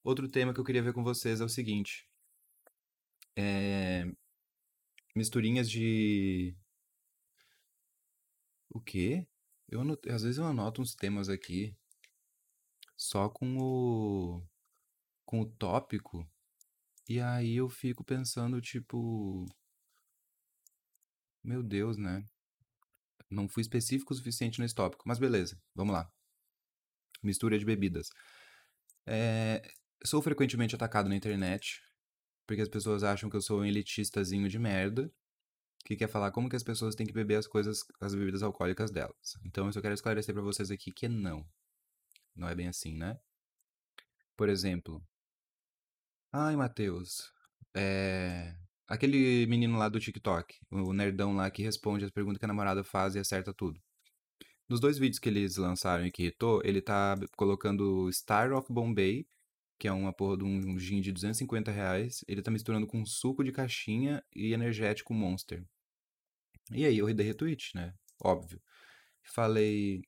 Outro 0.04 0.30
tema 0.30 0.54
que 0.54 0.60
eu 0.60 0.64
queria 0.64 0.82
ver 0.84 0.94
com 0.94 1.04
vocês 1.04 1.42
é 1.42 1.44
o 1.46 1.50
seguinte. 1.50 2.08
É... 3.36 4.06
Misturinhas 5.16 5.70
de... 5.70 6.56
O 8.70 8.80
quê? 8.82 9.28
Eu. 9.70 9.82
Às 10.10 10.24
vezes 10.24 10.38
eu 10.38 10.46
anoto 10.46 10.82
uns 10.82 10.96
temas 10.96 11.30
aqui 11.30 11.76
só 13.02 13.28
com 13.28 13.58
o 13.58 14.44
com 15.26 15.42
o 15.42 15.46
tópico 15.46 16.24
e 17.10 17.20
aí 17.20 17.56
eu 17.56 17.68
fico 17.68 18.04
pensando 18.04 18.62
tipo 18.62 19.44
meu 21.44 21.64
Deus, 21.64 21.98
né? 21.98 22.24
Não 23.28 23.50
fui 23.50 23.62
específico 23.62 24.14
o 24.14 24.16
suficiente 24.16 24.60
nesse 24.60 24.76
tópico, 24.76 25.04
mas 25.08 25.18
beleza, 25.18 25.60
vamos 25.74 25.94
lá. 25.94 26.08
Mistura 27.24 27.58
de 27.58 27.66
bebidas. 27.66 28.10
É, 29.08 29.64
sou 30.06 30.22
frequentemente 30.22 30.76
atacado 30.76 31.10
na 31.10 31.16
internet, 31.16 31.82
porque 32.46 32.62
as 32.62 32.70
pessoas 32.70 33.04
acham 33.04 33.32
que 33.32 33.36
eu 33.36 33.42
sou 33.42 33.62
um 33.62 33.66
elitistazinho 33.66 34.48
de 34.48 34.60
merda, 34.60 35.12
que 35.86 35.96
quer 35.96 36.08
falar 36.08 36.32
como 36.32 36.50
que 36.50 36.56
as 36.56 36.64
pessoas 36.64 36.94
têm 36.94 37.08
que 37.08 37.14
beber 37.14 37.38
as 37.38 37.48
coisas, 37.48 37.84
as 38.00 38.14
bebidas 38.14 38.44
alcoólicas 38.44 38.92
delas. 38.92 39.40
Então 39.44 39.66
eu 39.66 39.74
só 39.74 39.82
quero 39.82 39.96
esclarecer 39.96 40.36
para 40.36 40.44
vocês 40.44 40.70
aqui 40.70 40.92
que 40.92 41.08
não. 41.08 41.44
Não 42.36 42.48
é 42.48 42.56
bem 42.56 42.68
assim, 42.68 42.96
né? 42.98 43.20
Por 44.36 44.50
exemplo, 44.50 45.04
ai, 46.32 46.56
Matheus, 46.56 47.32
é 47.76 48.56
aquele 48.88 49.46
menino 49.48 49.78
lá 49.78 49.88
do 49.88 50.00
TikTok, 50.00 50.60
o 50.70 50.94
nerdão 50.94 51.36
lá 51.36 51.50
que 51.50 51.64
responde 51.64 52.04
as 52.04 52.12
perguntas 52.12 52.40
que 52.40 52.46
a 52.46 52.48
namorada 52.48 52.84
faz 52.84 53.16
e 53.16 53.20
acerta 53.20 53.54
tudo. 53.54 53.80
Nos 54.68 54.80
dois 54.80 54.98
vídeos 54.98 55.20
que 55.20 55.30
eles 55.30 55.58
lançaram 55.58 56.06
e 56.06 56.12
que 56.12 56.24
irritou, 56.24 56.62
ele 56.64 56.82
tá 56.82 57.16
colocando 57.36 58.12
Star 58.12 58.54
of 58.54 58.72
Bombay, 58.72 59.28
que 59.78 59.88
é 59.88 59.92
uma 59.92 60.14
porra 60.14 60.38
de 60.38 60.44
um 60.44 60.78
gin 60.78 61.02
de 61.02 61.12
250 61.12 61.72
reais. 61.72 62.24
Ele 62.28 62.42
tá 62.42 62.52
misturando 62.52 62.86
com 62.86 63.06
suco 63.06 63.44
de 63.44 63.52
caixinha 63.52 64.24
e 64.34 64.54
energético 64.54 65.14
Monster. 65.14 65.66
E 66.72 66.86
aí 66.86 66.98
eu 66.98 67.14
dei 67.14 67.26
retweet, 67.26 67.76
né? 67.76 67.94
Óbvio. 68.24 68.62
Falei. 69.24 70.04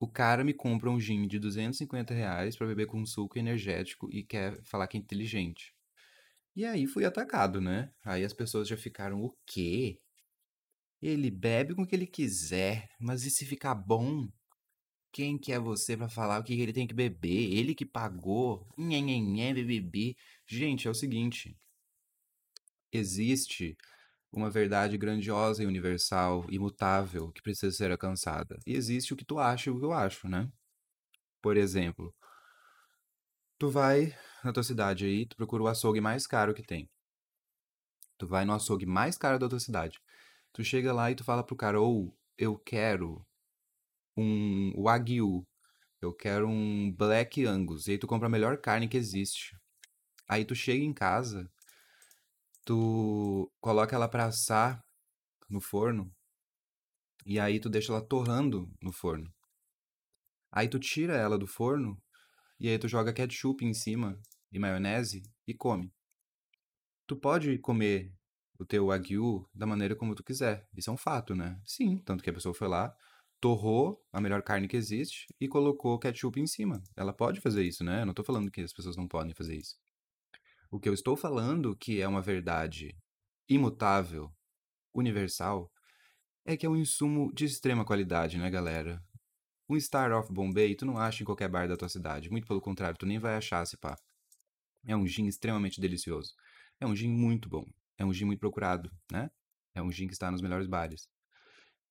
O 0.00 0.06
cara 0.06 0.44
me 0.44 0.54
compra 0.54 0.90
um 0.90 1.00
gin 1.00 1.26
de 1.26 1.38
250 1.38 2.14
reais 2.14 2.56
pra 2.56 2.66
beber 2.66 2.86
com 2.86 3.04
suco 3.04 3.38
energético 3.38 4.08
e 4.12 4.22
quer 4.22 4.62
falar 4.62 4.86
que 4.86 4.96
é 4.96 5.00
inteligente. 5.00 5.74
E 6.54 6.64
aí 6.64 6.86
fui 6.86 7.04
atacado, 7.04 7.60
né? 7.60 7.92
Aí 8.04 8.24
as 8.24 8.32
pessoas 8.32 8.68
já 8.68 8.76
ficaram, 8.76 9.22
o 9.22 9.34
quê? 9.46 10.00
Ele 11.00 11.30
bebe 11.30 11.74
com 11.74 11.82
o 11.82 11.86
que 11.86 11.94
ele 11.94 12.06
quiser, 12.06 12.88
mas 13.00 13.24
e 13.24 13.30
se 13.30 13.44
ficar 13.44 13.74
bom? 13.74 14.28
Quem 15.12 15.38
que 15.38 15.52
é 15.52 15.58
você 15.58 15.96
pra 15.96 16.08
falar 16.08 16.40
o 16.40 16.44
que 16.44 16.52
ele 16.60 16.72
tem 16.72 16.86
que 16.86 16.94
beber? 16.94 17.52
Ele 17.52 17.74
que 17.74 17.86
pagou? 17.86 18.66
Nhenhenhen, 18.76 19.54
bebebi. 19.54 20.16
Gente, 20.46 20.86
é 20.86 20.90
o 20.90 20.94
seguinte. 20.94 21.56
Existe 22.92 23.76
uma 24.32 24.50
verdade 24.50 24.98
grandiosa 24.98 25.62
e 25.62 25.66
universal, 25.66 26.44
imutável, 26.50 27.32
que 27.32 27.42
precisa 27.42 27.74
ser 27.74 27.90
alcançada. 27.90 28.58
E 28.66 28.74
existe 28.74 29.12
o 29.12 29.16
que 29.16 29.24
tu 29.24 29.38
acha 29.38 29.70
e 29.70 29.72
o 29.72 29.78
que 29.78 29.84
eu 29.84 29.92
acho, 29.92 30.28
né? 30.28 30.50
Por 31.40 31.56
exemplo, 31.56 32.14
tu 33.58 33.70
vai 33.70 34.14
na 34.44 34.52
tua 34.52 34.62
cidade 34.62 35.04
aí, 35.04 35.26
tu 35.26 35.36
procura 35.36 35.62
o 35.62 35.68
açougue 35.68 36.00
mais 36.00 36.26
caro 36.26 36.54
que 36.54 36.62
tem. 36.62 36.88
Tu 38.18 38.26
vai 38.26 38.44
no 38.44 38.52
açougue 38.52 38.86
mais 38.86 39.16
caro 39.16 39.38
da 39.38 39.48
tua 39.48 39.60
cidade. 39.60 40.00
Tu 40.52 40.64
chega 40.64 40.92
lá 40.92 41.10
e 41.10 41.14
tu 41.14 41.24
fala 41.24 41.44
pro 41.44 41.56
cara, 41.56 41.80
ou 41.80 42.16
eu 42.36 42.58
quero 42.58 43.24
um 44.16 44.72
Wagyu, 44.82 45.46
eu 46.00 46.12
quero 46.12 46.48
um 46.48 46.92
Black 46.92 47.44
Angus. 47.44 47.86
E 47.86 47.92
aí 47.92 47.98
tu 47.98 48.06
compra 48.06 48.26
a 48.26 48.30
melhor 48.30 48.58
carne 48.58 48.88
que 48.88 48.96
existe. 48.96 49.56
Aí 50.28 50.44
tu 50.44 50.54
chega 50.54 50.84
em 50.84 50.92
casa, 50.92 51.50
tu 52.68 53.50
coloca 53.62 53.96
ela 53.96 54.06
pra 54.06 54.26
assar 54.26 54.84
no 55.48 55.58
forno, 55.58 56.14
e 57.24 57.40
aí 57.40 57.58
tu 57.58 57.70
deixa 57.70 57.90
ela 57.90 58.06
torrando 58.06 58.70
no 58.82 58.92
forno. 58.92 59.32
Aí 60.52 60.68
tu 60.68 60.78
tira 60.78 61.16
ela 61.16 61.38
do 61.38 61.46
forno, 61.46 61.98
e 62.60 62.68
aí 62.68 62.78
tu 62.78 62.86
joga 62.86 63.10
ketchup 63.10 63.64
em 63.64 63.72
cima 63.72 64.20
e 64.52 64.58
maionese 64.58 65.22
e 65.46 65.54
come. 65.54 65.90
Tu 67.06 67.16
pode 67.16 67.56
comer 67.58 68.12
o 68.58 68.66
teu 68.66 68.88
wagyu 68.88 69.48
da 69.54 69.66
maneira 69.66 69.96
como 69.96 70.14
tu 70.14 70.22
quiser. 70.22 70.68
Isso 70.76 70.90
é 70.90 70.92
um 70.92 70.98
fato, 70.98 71.34
né? 71.34 71.58
Sim, 71.64 71.96
tanto 72.04 72.22
que 72.22 72.28
a 72.28 72.34
pessoa 72.34 72.54
foi 72.54 72.68
lá, 72.68 72.94
torrou 73.40 74.04
a 74.12 74.20
melhor 74.20 74.42
carne 74.42 74.68
que 74.68 74.76
existe 74.76 75.26
e 75.40 75.48
colocou 75.48 75.98
ketchup 75.98 76.38
em 76.38 76.46
cima. 76.46 76.82
Ela 76.94 77.14
pode 77.14 77.40
fazer 77.40 77.64
isso, 77.64 77.82
né? 77.82 78.02
Eu 78.02 78.06
não 78.06 78.12
tô 78.12 78.22
falando 78.22 78.50
que 78.50 78.60
as 78.60 78.74
pessoas 78.74 78.94
não 78.94 79.08
podem 79.08 79.32
fazer 79.32 79.56
isso. 79.56 79.74
O 80.70 80.78
que 80.78 80.86
eu 80.88 80.92
estou 80.92 81.16
falando, 81.16 81.74
que 81.74 82.00
é 82.00 82.06
uma 82.06 82.20
verdade 82.20 82.94
imutável, 83.48 84.30
universal, 84.94 85.72
é 86.44 86.58
que 86.58 86.66
é 86.66 86.68
um 86.68 86.76
insumo 86.76 87.32
de 87.32 87.46
extrema 87.46 87.86
qualidade, 87.86 88.36
né, 88.36 88.50
galera? 88.50 89.02
Um 89.66 89.80
Star 89.80 90.12
of 90.12 90.30
Bombay 90.30 90.74
tu 90.74 90.84
não 90.84 90.98
acha 90.98 91.22
em 91.22 91.26
qualquer 91.26 91.48
bar 91.48 91.66
da 91.66 91.76
tua 91.76 91.88
cidade. 91.88 92.30
Muito 92.30 92.46
pelo 92.46 92.60
contrário, 92.60 92.98
tu 92.98 93.06
nem 93.06 93.18
vai 93.18 93.36
achar 93.36 93.64
se 93.66 93.78
pá. 93.78 93.96
É 94.84 94.94
um 94.94 95.06
gin 95.06 95.26
extremamente 95.26 95.80
delicioso. 95.80 96.34
É 96.78 96.86
um 96.86 96.94
gin 96.94 97.08
muito 97.08 97.48
bom. 97.48 97.64
É 97.96 98.04
um 98.04 98.12
gin 98.12 98.26
muito 98.26 98.40
procurado, 98.40 98.90
né? 99.10 99.30
É 99.74 99.82
um 99.82 99.90
gin 99.90 100.06
que 100.06 100.12
está 100.12 100.30
nos 100.30 100.42
melhores 100.42 100.66
bares. 100.66 101.08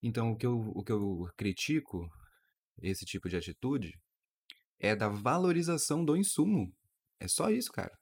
Então, 0.04 0.32
o 0.32 0.38
que 0.38 0.46
eu, 0.46 0.60
o 0.76 0.84
que 0.84 0.92
eu 0.92 1.28
critico, 1.36 2.08
esse 2.80 3.06
tipo 3.06 3.28
de 3.28 3.38
atitude, 3.38 3.92
é 4.80 4.96
da 4.96 5.10
valorização 5.10 6.06
do 6.06 6.16
insumo. 6.16 6.72
É 7.20 7.28
só 7.28 7.50
isso, 7.50 7.72
cara. 7.72 7.98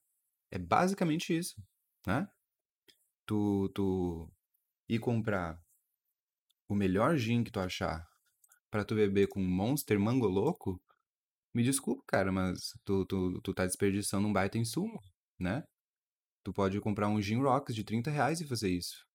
É 0.55 0.57
basicamente 0.57 1.37
isso, 1.37 1.61
né? 2.07 2.25
Tu, 3.25 3.69
tu 3.75 4.31
ir 4.87 4.99
comprar 4.99 5.59
o 6.69 6.73
melhor 6.73 7.17
gin 7.17 7.43
que 7.43 7.51
tu 7.51 7.59
achar 7.59 8.07
para 8.71 8.85
tu 8.85 8.95
beber 8.95 9.27
com 9.27 9.41
Monster 9.41 9.99
Mango 9.99 10.27
Louco, 10.27 10.81
me 11.53 11.61
desculpa, 11.61 12.01
cara, 12.07 12.31
mas 12.31 12.71
tu, 12.85 13.05
tu, 13.05 13.41
tu 13.41 13.53
tá 13.53 13.65
desperdiçando 13.65 14.25
um 14.29 14.31
baita 14.31 14.57
insumo, 14.57 14.97
né? 15.37 15.61
Tu 16.41 16.53
pode 16.53 16.79
comprar 16.79 17.09
um 17.09 17.21
Gin 17.21 17.41
Rocks 17.41 17.75
de 17.75 17.83
30 17.83 18.09
reais 18.09 18.39
e 18.39 18.47
fazer 18.47 18.69
isso. 18.69 19.05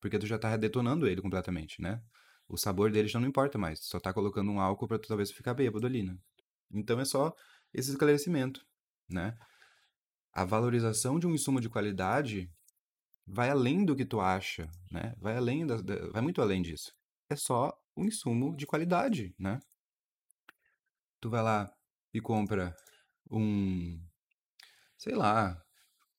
Porque 0.00 0.18
tu 0.18 0.26
já 0.26 0.40
tá 0.40 0.56
detonando 0.56 1.06
ele 1.06 1.22
completamente, 1.22 1.80
né? 1.80 2.02
O 2.48 2.56
sabor 2.56 2.90
dele 2.90 3.06
já 3.06 3.20
não 3.20 3.28
importa 3.28 3.58
mais. 3.58 3.78
Tu 3.78 3.86
só 3.86 4.00
tá 4.00 4.12
colocando 4.12 4.50
um 4.50 4.58
álcool 4.58 4.88
pra 4.88 4.98
tu 4.98 5.06
talvez 5.06 5.30
ficar 5.30 5.54
bêbado 5.54 5.86
ali, 5.86 6.02
né? 6.02 6.16
Então 6.72 6.98
é 6.98 7.04
só 7.04 7.32
esse 7.72 7.90
esclarecimento, 7.90 8.66
né? 9.08 9.38
A 10.32 10.44
valorização 10.44 11.18
de 11.18 11.26
um 11.26 11.34
insumo 11.34 11.60
de 11.60 11.68
qualidade 11.68 12.50
vai 13.26 13.50
além 13.50 13.84
do 13.84 13.94
que 13.94 14.04
tu 14.04 14.20
acha, 14.20 14.70
né? 14.90 15.14
Vai 15.18 15.36
além 15.36 15.66
da, 15.66 15.76
da, 15.76 16.10
vai 16.10 16.22
muito 16.22 16.40
além 16.40 16.62
disso. 16.62 16.92
É 17.30 17.36
só 17.36 17.72
um 17.96 18.06
insumo 18.06 18.56
de 18.56 18.66
qualidade, 18.66 19.34
né? 19.38 19.60
Tu 21.20 21.30
vai 21.30 21.42
lá 21.42 21.72
e 22.12 22.20
compra 22.20 22.74
um, 23.30 24.00
sei 24.98 25.14
lá, 25.14 25.60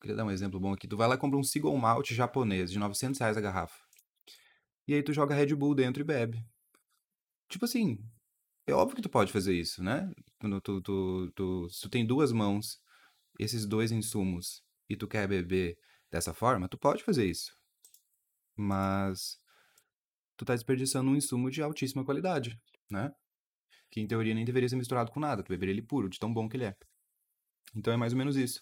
queria 0.02 0.16
dar 0.16 0.26
um 0.26 0.32
exemplo 0.32 0.60
bom 0.60 0.74
aqui. 0.74 0.88
Tu 0.88 0.98
vai 0.98 1.08
lá 1.08 1.16
e 1.16 1.18
compra 1.18 1.38
um 1.38 1.44
Seagull 1.44 1.78
Malt 1.78 2.12
japonês 2.12 2.72
de 2.72 2.80
900 2.80 3.20
reais 3.20 3.38
a 3.38 3.42
garrafa. 3.42 3.80
E 4.88 4.94
aí 4.94 5.04
tu 5.04 5.14
joga 5.14 5.36
Red 5.36 5.56
Bull 5.56 5.76
dentro 5.76 6.02
e 6.02 6.06
bebe. 6.06 6.46
Tipo 7.50 7.66
assim, 7.66 7.98
é 8.68 8.74
óbvio 8.74 8.96
que 8.96 9.02
tu 9.02 9.10
pode 9.10 9.32
fazer 9.32 9.54
isso, 9.54 9.84
né? 9.84 10.12
Tu, 10.40 10.62
tu, 10.62 10.82
tu, 10.82 11.32
tu, 11.36 11.70
se 11.70 11.82
tu 11.82 11.90
tem 11.90 12.06
duas 12.06 12.32
mãos, 12.32 12.80
esses 13.40 13.66
dois 13.66 13.92
insumos, 13.92 14.64
e 14.90 14.96
tu 14.96 15.08
quer 15.08 15.28
beber 15.28 15.78
dessa 16.12 16.34
forma, 16.34 16.70
tu 16.70 16.78
pode 16.78 17.04
fazer 17.04 17.26
isso. 17.26 17.52
Mas 18.56 19.38
tu 20.38 20.46
tá 20.46 20.54
desperdiçando 20.54 21.10
um 21.10 21.16
insumo 21.16 21.50
de 21.50 21.62
altíssima 21.62 22.06
qualidade, 22.06 22.60
né? 22.90 23.12
Que 23.92 24.02
em 24.02 24.08
teoria 24.08 24.34
nem 24.34 24.46
deveria 24.46 24.70
ser 24.70 24.76
misturado 24.76 25.12
com 25.12 25.20
nada, 25.20 25.44
tu 25.44 25.50
beberia 25.50 25.74
ele 25.74 25.82
puro, 25.82 26.10
de 26.10 26.20
tão 26.20 26.34
bom 26.34 26.48
que 26.48 26.58
ele 26.58 26.66
é. 26.66 26.76
Então 27.76 27.94
é 27.94 27.98
mais 27.98 28.14
ou 28.14 28.20
menos 28.20 28.36
isso. 28.36 28.60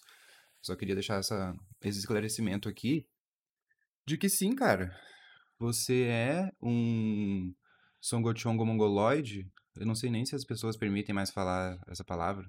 Só 0.62 0.76
queria 0.76 0.94
deixar 0.94 1.16
essa, 1.16 1.54
esse 1.82 1.98
esclarecimento 1.98 2.68
aqui 2.68 3.06
de 4.06 4.16
que 4.16 4.28
sim, 4.28 4.54
cara, 4.54 4.96
você 5.58 6.04
é 6.04 6.50
um 6.60 7.52
Songochongo 8.00 8.66
mongoloide. 8.66 9.48
Eu 9.76 9.86
não 9.86 9.94
sei 9.94 10.10
nem 10.10 10.24
se 10.24 10.34
as 10.34 10.44
pessoas 10.44 10.76
permitem 10.76 11.14
mais 11.14 11.30
falar 11.30 11.78
essa 11.88 12.04
palavra. 12.04 12.46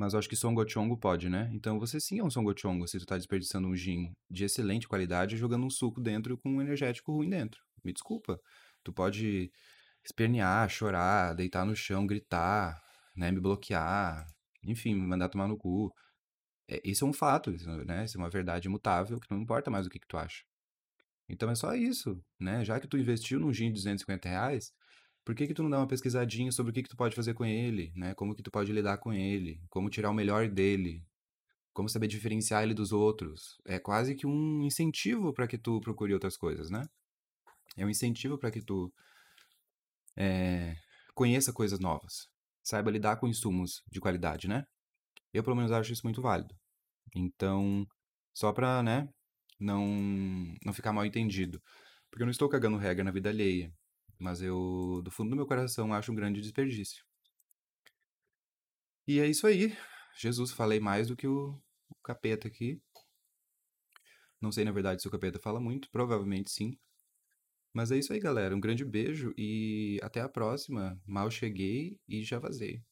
Mas 0.00 0.14
eu 0.14 0.18
acho 0.18 0.30
que 0.30 0.34
Songochongo 0.34 0.96
pode, 0.96 1.28
né? 1.28 1.50
Então 1.52 1.78
você 1.78 2.00
sim 2.00 2.20
é 2.20 2.24
um 2.24 2.30
Songochongo 2.30 2.88
se 2.88 2.98
tu 2.98 3.04
tá 3.04 3.18
desperdiçando 3.18 3.68
um 3.68 3.76
gin 3.76 4.14
de 4.30 4.44
excelente 4.44 4.88
qualidade 4.88 5.36
jogando 5.36 5.66
um 5.66 5.68
suco 5.68 6.00
dentro 6.00 6.38
com 6.38 6.52
um 6.52 6.62
energético 6.62 7.12
ruim 7.12 7.28
dentro. 7.28 7.60
Me 7.84 7.92
desculpa. 7.92 8.40
Tu 8.82 8.94
pode 8.94 9.52
espernear, 10.02 10.66
chorar, 10.70 11.34
deitar 11.34 11.66
no 11.66 11.76
chão, 11.76 12.06
gritar, 12.06 12.82
né? 13.14 13.30
Me 13.30 13.40
bloquear, 13.40 14.26
enfim, 14.64 14.94
me 14.94 15.06
mandar 15.06 15.28
tomar 15.28 15.46
no 15.46 15.58
cu. 15.58 15.94
É, 16.66 16.80
isso 16.82 17.04
é 17.04 17.08
um 17.08 17.12
fato, 17.12 17.50
né? 17.84 18.06
Isso 18.06 18.16
é 18.16 18.20
uma 18.22 18.30
verdade 18.30 18.68
imutável 18.68 19.20
que 19.20 19.30
não 19.30 19.42
importa 19.42 19.70
mais 19.70 19.86
o 19.86 19.90
que, 19.90 19.98
que 19.98 20.08
tu 20.08 20.16
acha. 20.16 20.42
Então 21.28 21.50
é 21.50 21.54
só 21.54 21.74
isso, 21.74 22.18
né? 22.38 22.64
Já 22.64 22.80
que 22.80 22.88
tu 22.88 22.96
investiu 22.96 23.38
num 23.38 23.52
gin 23.52 23.66
de 23.66 23.74
250 23.74 24.30
reais, 24.30 24.72
por 25.24 25.34
que 25.34 25.46
que 25.46 25.54
tu 25.54 25.62
não 25.62 25.70
dá 25.70 25.78
uma 25.78 25.86
pesquisadinha 25.86 26.50
sobre 26.52 26.70
o 26.70 26.74
que 26.74 26.82
que 26.82 26.88
tu 26.88 26.96
pode 26.96 27.14
fazer 27.14 27.34
com 27.34 27.44
ele, 27.44 27.92
né? 27.94 28.14
Como 28.14 28.34
que 28.34 28.42
tu 28.42 28.50
pode 28.50 28.72
lidar 28.72 28.98
com 28.98 29.12
ele, 29.12 29.60
como 29.68 29.90
tirar 29.90 30.10
o 30.10 30.14
melhor 30.14 30.48
dele, 30.48 31.04
como 31.72 31.88
saber 31.88 32.06
diferenciar 32.08 32.62
ele 32.62 32.74
dos 32.74 32.92
outros. 32.92 33.58
É 33.66 33.78
quase 33.78 34.14
que 34.14 34.26
um 34.26 34.62
incentivo 34.62 35.32
para 35.32 35.46
que 35.46 35.58
tu 35.58 35.80
procure 35.80 36.14
outras 36.14 36.36
coisas, 36.36 36.70
né? 36.70 36.84
É 37.76 37.84
um 37.84 37.90
incentivo 37.90 38.38
para 38.38 38.50
que 38.50 38.60
tu 38.60 38.92
é, 40.16 40.76
conheça 41.14 41.52
coisas 41.52 41.78
novas, 41.78 42.28
saiba 42.62 42.90
lidar 42.90 43.16
com 43.16 43.28
insumos 43.28 43.82
de 43.90 44.00
qualidade, 44.00 44.48
né? 44.48 44.64
Eu, 45.32 45.44
pelo 45.44 45.56
menos, 45.56 45.70
acho 45.70 45.92
isso 45.92 46.04
muito 46.04 46.20
válido. 46.20 46.54
Então, 47.14 47.86
só 48.34 48.52
pra, 48.52 48.82
né, 48.82 49.08
não, 49.58 49.86
não 50.64 50.72
ficar 50.72 50.92
mal 50.92 51.04
entendido. 51.04 51.62
Porque 52.10 52.22
eu 52.22 52.26
não 52.26 52.32
estou 52.32 52.48
cagando 52.48 52.76
regra 52.76 53.04
na 53.04 53.10
vida 53.12 53.28
alheia. 53.28 53.72
Mas 54.20 54.42
eu, 54.42 55.00
do 55.02 55.10
fundo 55.10 55.30
do 55.30 55.36
meu 55.36 55.46
coração, 55.46 55.92
acho 55.92 56.12
um 56.12 56.14
grande 56.14 56.40
desperdício. 56.40 57.04
E 59.06 59.18
é 59.20 59.26
isso 59.26 59.46
aí. 59.46 59.76
Jesus, 60.16 60.52
falei 60.52 60.80
mais 60.80 61.08
do 61.08 61.16
que 61.16 61.26
o, 61.26 61.60
o 61.88 61.94
capeta 62.02 62.48
aqui. 62.48 62.80
Não 64.40 64.52
sei, 64.52 64.64
na 64.64 64.72
verdade, 64.72 65.00
se 65.02 65.08
o 65.08 65.10
capeta 65.10 65.38
fala 65.38 65.60
muito, 65.60 65.90
provavelmente 65.90 66.50
sim. 66.50 66.76
Mas 67.72 67.90
é 67.92 67.98
isso 67.98 68.12
aí, 68.12 68.20
galera. 68.20 68.54
Um 68.56 68.60
grande 68.60 68.84
beijo 68.84 69.32
e 69.36 69.98
até 70.02 70.20
a 70.20 70.28
próxima. 70.28 71.00
Mal 71.06 71.30
cheguei 71.30 71.98
e 72.08 72.22
já 72.22 72.38
vazei. 72.38 72.82